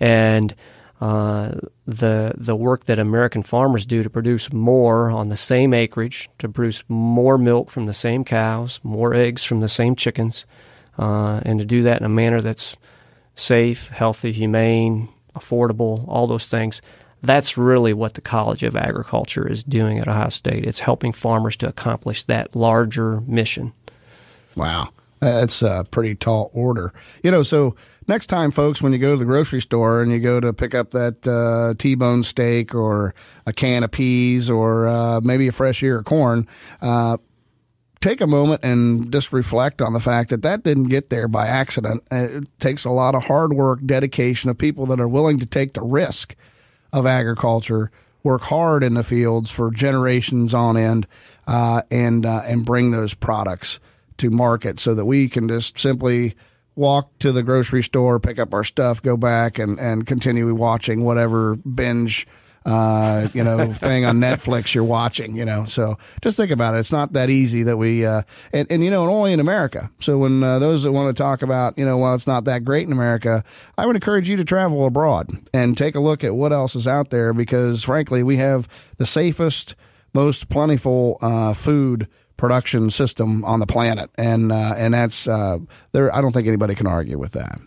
And 0.00 0.54
uh, 1.00 1.52
the 1.86 2.32
the 2.36 2.56
work 2.56 2.84
that 2.86 2.98
American 2.98 3.44
farmers 3.44 3.86
do 3.86 4.02
to 4.02 4.10
produce 4.10 4.52
more 4.52 5.10
on 5.10 5.28
the 5.28 5.36
same 5.36 5.72
acreage, 5.72 6.28
to 6.38 6.48
produce 6.48 6.82
more 6.88 7.38
milk 7.38 7.70
from 7.70 7.86
the 7.86 7.94
same 7.94 8.24
cows, 8.24 8.80
more 8.82 9.14
eggs 9.14 9.44
from 9.44 9.60
the 9.60 9.68
same 9.68 9.94
chickens, 9.94 10.44
uh, 10.98 11.40
and 11.44 11.60
to 11.60 11.64
do 11.64 11.82
that 11.84 12.00
in 12.00 12.04
a 12.04 12.08
manner 12.08 12.40
that's 12.40 12.76
safe, 13.38 13.88
healthy, 13.88 14.32
humane, 14.32 15.08
affordable, 15.34 16.04
all 16.08 16.26
those 16.26 16.48
things. 16.48 16.82
That's 17.22 17.56
really 17.56 17.92
what 17.92 18.14
the 18.14 18.20
College 18.20 18.62
of 18.64 18.76
Agriculture 18.76 19.48
is 19.48 19.64
doing 19.64 19.98
at 19.98 20.08
Ohio 20.08 20.28
State. 20.28 20.64
It's 20.64 20.80
helping 20.80 21.12
farmers 21.12 21.56
to 21.58 21.68
accomplish 21.68 22.24
that 22.24 22.54
larger 22.54 23.20
mission. 23.22 23.72
Wow. 24.56 24.88
That's 25.20 25.62
a 25.62 25.84
pretty 25.90 26.14
tall 26.14 26.50
order. 26.52 26.92
You 27.24 27.30
know, 27.30 27.42
so 27.42 27.74
next 28.06 28.26
time, 28.26 28.50
folks, 28.52 28.80
when 28.80 28.92
you 28.92 28.98
go 28.98 29.12
to 29.12 29.18
the 29.18 29.24
grocery 29.24 29.60
store 29.60 30.02
and 30.02 30.12
you 30.12 30.20
go 30.20 30.38
to 30.38 30.52
pick 30.52 30.74
up 30.74 30.92
that 30.92 31.26
uh, 31.26 31.74
T-bone 31.76 32.22
steak 32.22 32.74
or 32.74 33.14
a 33.46 33.52
can 33.52 33.82
of 33.82 33.90
peas 33.90 34.48
or 34.48 34.86
uh, 34.86 35.20
maybe 35.20 35.48
a 35.48 35.52
fresh 35.52 35.82
ear 35.82 35.98
of 35.98 36.04
corn, 36.04 36.46
uh, 36.80 37.18
take 38.00 38.20
a 38.20 38.26
moment 38.26 38.62
and 38.64 39.12
just 39.12 39.32
reflect 39.32 39.82
on 39.82 39.92
the 39.92 40.00
fact 40.00 40.30
that 40.30 40.42
that 40.42 40.62
didn't 40.62 40.88
get 40.88 41.10
there 41.10 41.28
by 41.28 41.46
accident. 41.46 42.02
It 42.10 42.48
takes 42.60 42.84
a 42.84 42.90
lot 42.90 43.14
of 43.14 43.24
hard 43.24 43.52
work, 43.52 43.80
dedication 43.84 44.50
of 44.50 44.58
people 44.58 44.86
that 44.86 45.00
are 45.00 45.08
willing 45.08 45.38
to 45.40 45.46
take 45.46 45.72
the 45.72 45.82
risk 45.82 46.36
of 46.92 47.06
agriculture, 47.06 47.90
work 48.22 48.42
hard 48.42 48.82
in 48.82 48.94
the 48.94 49.04
fields 49.04 49.50
for 49.50 49.70
generations 49.70 50.54
on 50.54 50.76
end, 50.76 51.06
uh, 51.46 51.82
and 51.90 52.24
uh, 52.24 52.42
and 52.44 52.64
bring 52.64 52.90
those 52.90 53.14
products 53.14 53.80
to 54.18 54.30
market 54.30 54.78
so 54.78 54.94
that 54.94 55.04
we 55.04 55.28
can 55.28 55.48
just 55.48 55.78
simply 55.78 56.34
walk 56.74 57.10
to 57.18 57.32
the 57.32 57.42
grocery 57.42 57.82
store, 57.82 58.20
pick 58.20 58.38
up 58.38 58.54
our 58.54 58.64
stuff, 58.64 59.02
go 59.02 59.16
back 59.16 59.58
and, 59.58 59.80
and 59.80 60.06
continue 60.06 60.54
watching 60.54 61.04
whatever 61.04 61.56
binge 61.56 62.26
uh, 62.68 63.28
you 63.32 63.42
know, 63.42 63.72
thing 63.72 64.04
on 64.04 64.18
Netflix 64.18 64.74
you're 64.74 64.84
watching, 64.84 65.34
you 65.34 65.44
know. 65.44 65.64
So 65.64 65.96
just 66.20 66.36
think 66.36 66.50
about 66.50 66.74
it. 66.74 66.78
It's 66.78 66.92
not 66.92 67.14
that 67.14 67.30
easy 67.30 67.62
that 67.62 67.78
we, 67.78 68.04
uh, 68.04 68.22
and, 68.52 68.70
and, 68.70 68.84
you 68.84 68.90
know, 68.90 69.02
and 69.02 69.10
only 69.10 69.32
in 69.32 69.40
America. 69.40 69.90
So 70.00 70.18
when 70.18 70.42
uh, 70.42 70.58
those 70.58 70.82
that 70.82 70.92
want 70.92 71.16
to 71.16 71.20
talk 71.20 71.40
about, 71.40 71.78
you 71.78 71.86
know, 71.86 71.96
while 71.96 72.14
it's 72.14 72.26
not 72.26 72.44
that 72.44 72.64
great 72.64 72.86
in 72.86 72.92
America, 72.92 73.42
I 73.78 73.86
would 73.86 73.96
encourage 73.96 74.28
you 74.28 74.36
to 74.36 74.44
travel 74.44 74.86
abroad 74.86 75.30
and 75.54 75.76
take 75.78 75.94
a 75.94 76.00
look 76.00 76.22
at 76.22 76.34
what 76.34 76.52
else 76.52 76.76
is 76.76 76.86
out 76.86 77.08
there 77.08 77.32
because, 77.32 77.84
frankly, 77.84 78.22
we 78.22 78.36
have 78.36 78.68
the 78.98 79.06
safest, 79.06 79.74
most 80.12 80.50
plentiful 80.50 81.16
uh, 81.22 81.54
food 81.54 82.06
production 82.36 82.90
system 82.90 83.44
on 83.44 83.60
the 83.60 83.66
planet, 83.66 84.10
and 84.16 84.52
uh, 84.52 84.74
and 84.76 84.94
that's 84.94 85.26
uh, 85.26 85.58
there. 85.90 86.14
I 86.14 86.20
don't 86.20 86.32
think 86.32 86.46
anybody 86.46 86.76
can 86.76 86.86
argue 86.86 87.18
with 87.18 87.32
that. 87.32 87.58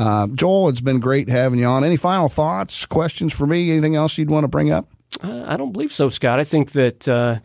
Uh, 0.00 0.26
Joel, 0.28 0.70
it's 0.70 0.80
been 0.80 0.98
great 0.98 1.28
having 1.28 1.58
you 1.58 1.66
on. 1.66 1.84
Any 1.84 1.98
final 1.98 2.30
thoughts, 2.30 2.86
questions 2.86 3.34
for 3.34 3.46
me? 3.46 3.70
Anything 3.70 3.96
else 3.96 4.16
you'd 4.16 4.30
want 4.30 4.44
to 4.44 4.48
bring 4.48 4.72
up? 4.72 4.88
Uh, 5.22 5.44
I 5.46 5.58
don't 5.58 5.72
believe 5.72 5.92
so, 5.92 6.08
Scott. 6.08 6.40
I 6.40 6.44
think 6.44 6.72
that, 6.72 7.06
uh, 7.06 7.40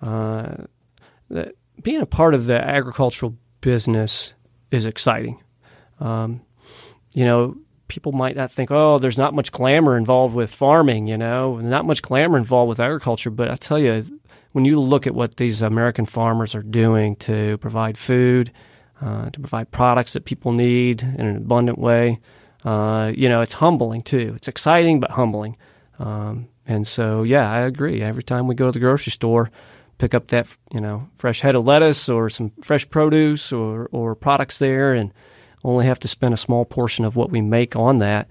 uh, 0.00 0.64
that 1.28 1.56
being 1.82 2.00
a 2.00 2.06
part 2.06 2.32
of 2.32 2.46
the 2.46 2.58
agricultural 2.58 3.36
business 3.60 4.32
is 4.70 4.86
exciting. 4.86 5.42
Um, 5.98 6.40
you 7.12 7.26
know, 7.26 7.58
people 7.88 8.12
might 8.12 8.34
not 8.34 8.50
think, 8.50 8.70
oh, 8.70 8.98
there's 8.98 9.18
not 9.18 9.34
much 9.34 9.52
glamour 9.52 9.98
involved 9.98 10.34
with 10.34 10.50
farming, 10.50 11.06
you 11.06 11.18
know, 11.18 11.58
not 11.58 11.84
much 11.84 12.00
glamour 12.00 12.38
involved 12.38 12.70
with 12.70 12.80
agriculture. 12.80 13.30
But 13.30 13.50
I 13.50 13.56
tell 13.56 13.78
you, 13.78 14.02
when 14.52 14.64
you 14.64 14.80
look 14.80 15.06
at 15.06 15.14
what 15.14 15.36
these 15.36 15.60
American 15.60 16.06
farmers 16.06 16.54
are 16.54 16.62
doing 16.62 17.16
to 17.16 17.58
provide 17.58 17.98
food, 17.98 18.52
uh, 19.00 19.30
to 19.30 19.40
provide 19.40 19.70
products 19.70 20.12
that 20.12 20.24
people 20.24 20.52
need 20.52 21.02
in 21.02 21.26
an 21.26 21.36
abundant 21.36 21.78
way, 21.78 22.20
uh, 22.64 23.12
you 23.14 23.28
know, 23.28 23.40
it's 23.40 23.54
humbling 23.54 24.02
too. 24.02 24.34
It's 24.36 24.48
exciting 24.48 25.00
but 25.00 25.12
humbling. 25.12 25.56
Um, 25.98 26.48
and 26.66 26.86
so, 26.86 27.22
yeah, 27.22 27.50
I 27.50 27.60
agree. 27.60 28.02
Every 28.02 28.22
time 28.22 28.46
we 28.46 28.54
go 28.54 28.66
to 28.66 28.72
the 28.72 28.78
grocery 28.78 29.12
store, 29.12 29.50
pick 29.98 30.14
up 30.14 30.28
that 30.28 30.56
you 30.72 30.80
know 30.80 31.08
fresh 31.14 31.42
head 31.42 31.54
of 31.54 31.66
lettuce 31.66 32.08
or 32.08 32.30
some 32.30 32.52
fresh 32.62 32.88
produce 32.88 33.52
or 33.52 33.88
or 33.92 34.14
products 34.14 34.58
there, 34.58 34.94
and 34.94 35.12
only 35.62 35.86
have 35.86 36.00
to 36.00 36.08
spend 36.08 36.34
a 36.34 36.38
small 36.38 36.64
portion 36.64 37.04
of 37.04 37.16
what 37.16 37.30
we 37.30 37.40
make 37.40 37.76
on 37.76 37.98
that. 37.98 38.28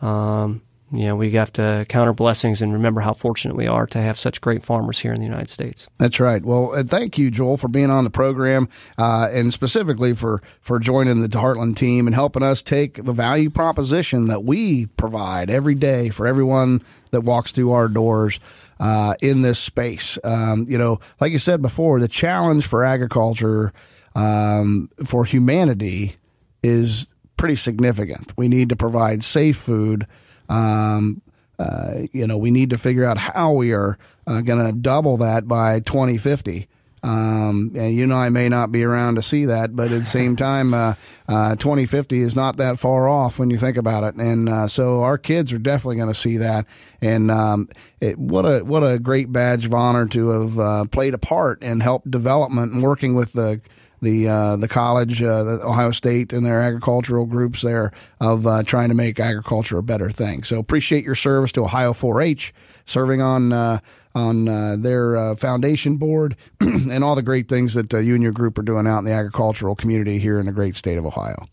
Um, 0.00 0.62
you 0.92 1.06
know, 1.06 1.16
we 1.16 1.30
have 1.30 1.50
to 1.54 1.86
count 1.88 2.06
our 2.06 2.12
blessings 2.12 2.60
and 2.60 2.72
remember 2.72 3.00
how 3.00 3.14
fortunate 3.14 3.56
we 3.56 3.66
are 3.66 3.86
to 3.86 3.98
have 3.98 4.18
such 4.18 4.42
great 4.42 4.62
farmers 4.62 4.98
here 4.98 5.12
in 5.12 5.20
the 5.20 5.26
United 5.26 5.48
States. 5.48 5.88
That's 5.98 6.20
right. 6.20 6.44
Well, 6.44 6.74
uh, 6.74 6.82
thank 6.82 7.16
you, 7.16 7.30
Joel, 7.30 7.56
for 7.56 7.68
being 7.68 7.90
on 7.90 8.04
the 8.04 8.10
program 8.10 8.68
uh, 8.98 9.28
and 9.32 9.54
specifically 9.54 10.12
for, 10.12 10.42
for 10.60 10.78
joining 10.78 11.22
the 11.22 11.28
Heartland 11.28 11.76
team 11.76 12.06
and 12.06 12.14
helping 12.14 12.42
us 12.42 12.60
take 12.60 13.02
the 13.02 13.14
value 13.14 13.48
proposition 13.48 14.26
that 14.26 14.44
we 14.44 14.84
provide 14.84 15.48
every 15.48 15.74
day 15.74 16.10
for 16.10 16.26
everyone 16.26 16.82
that 17.10 17.22
walks 17.22 17.52
through 17.52 17.72
our 17.72 17.88
doors 17.88 18.38
uh, 18.78 19.14
in 19.22 19.40
this 19.40 19.58
space. 19.58 20.18
Um, 20.22 20.66
you 20.68 20.76
know, 20.76 21.00
like 21.20 21.32
you 21.32 21.38
said 21.38 21.62
before, 21.62 22.00
the 22.00 22.08
challenge 22.08 22.66
for 22.66 22.84
agriculture, 22.84 23.72
um, 24.14 24.90
for 25.06 25.24
humanity, 25.24 26.16
is 26.62 27.11
pretty 27.42 27.56
significant. 27.56 28.32
We 28.36 28.46
need 28.46 28.68
to 28.68 28.76
provide 28.76 29.24
safe 29.24 29.56
food 29.56 30.06
um, 30.48 31.22
uh, 31.58 32.06
you 32.12 32.26
know, 32.28 32.38
we 32.38 32.52
need 32.52 32.70
to 32.70 32.78
figure 32.78 33.04
out 33.04 33.18
how 33.18 33.52
we 33.52 33.72
are 33.72 33.98
uh, 34.28 34.42
going 34.42 34.64
to 34.64 34.72
double 34.72 35.16
that 35.16 35.48
by 35.48 35.80
2050. 35.80 36.68
Um, 37.04 37.72
and 37.74 37.92
you 37.92 38.06
know, 38.06 38.16
I 38.16 38.28
may 38.28 38.48
not 38.48 38.70
be 38.70 38.84
around 38.84 39.16
to 39.16 39.22
see 39.22 39.46
that, 39.46 39.74
but 39.74 39.90
at 39.90 39.98
the 40.00 40.04
same 40.04 40.36
time, 40.50 40.72
uh, 40.72 40.94
uh, 41.28 41.56
2050 41.56 42.20
is 42.20 42.36
not 42.36 42.58
that 42.58 42.78
far 42.78 43.08
off 43.08 43.40
when 43.40 43.50
you 43.50 43.58
think 43.58 43.76
about 43.76 44.04
it. 44.04 44.14
And 44.14 44.48
uh, 44.48 44.68
so 44.68 45.02
our 45.02 45.18
kids 45.18 45.52
are 45.52 45.58
definitely 45.58 45.96
going 45.96 46.12
to 46.12 46.18
see 46.18 46.36
that. 46.36 46.66
And 47.00 47.28
um, 47.30 47.68
it, 48.00 48.18
what 48.18 48.44
a 48.44 48.60
what 48.60 48.84
a 48.84 49.00
great 49.00 49.32
badge 49.32 49.64
of 49.64 49.74
honor 49.74 50.06
to 50.06 50.28
have 50.30 50.58
uh, 50.58 50.84
played 50.86 51.14
a 51.14 51.18
part 51.18 51.60
and 51.60 51.82
helped 51.82 52.08
development 52.08 52.72
and 52.72 52.82
working 52.82 53.16
with 53.16 53.32
the 53.32 53.60
the 54.02 54.28
uh, 54.28 54.56
the 54.56 54.68
college, 54.68 55.22
uh, 55.22 55.44
the 55.44 55.60
Ohio 55.62 55.92
State, 55.92 56.32
and 56.32 56.44
their 56.44 56.60
agricultural 56.60 57.24
groups 57.24 57.62
there 57.62 57.92
of 58.20 58.46
uh, 58.46 58.62
trying 58.64 58.88
to 58.88 58.94
make 58.94 59.18
agriculture 59.18 59.78
a 59.78 59.82
better 59.82 60.10
thing. 60.10 60.42
So 60.42 60.58
appreciate 60.58 61.04
your 61.04 61.14
service 61.14 61.52
to 61.52 61.64
Ohio 61.64 61.92
4-H, 61.92 62.52
serving 62.84 63.22
on 63.22 63.52
uh, 63.52 63.78
on 64.14 64.48
uh, 64.48 64.76
their 64.78 65.16
uh, 65.16 65.36
foundation 65.36 65.96
board, 65.96 66.36
and 66.60 67.02
all 67.02 67.14
the 67.14 67.22
great 67.22 67.48
things 67.48 67.74
that 67.74 67.92
you 67.92 68.14
and 68.14 68.22
your 68.22 68.32
group 68.32 68.58
are 68.58 68.62
doing 68.62 68.86
out 68.86 68.98
in 68.98 69.04
the 69.04 69.12
agricultural 69.12 69.74
community 69.74 70.18
here 70.18 70.38
in 70.38 70.46
the 70.46 70.52
great 70.52 70.74
state 70.74 70.98
of 70.98 71.06
Ohio. 71.06 71.46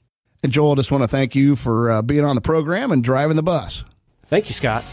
And 0.43 0.51
Joel, 0.51 0.73
I 0.73 0.75
just 0.75 0.91
want 0.91 1.03
to 1.03 1.07
thank 1.07 1.35
you 1.35 1.55
for 1.55 2.01
being 2.01 2.25
on 2.25 2.35
the 2.35 2.41
program 2.41 2.91
and 2.91 3.03
driving 3.03 3.35
the 3.35 3.43
bus. 3.43 3.85
Thank 4.25 4.47
you, 4.47 4.53
Scott. 4.53 4.83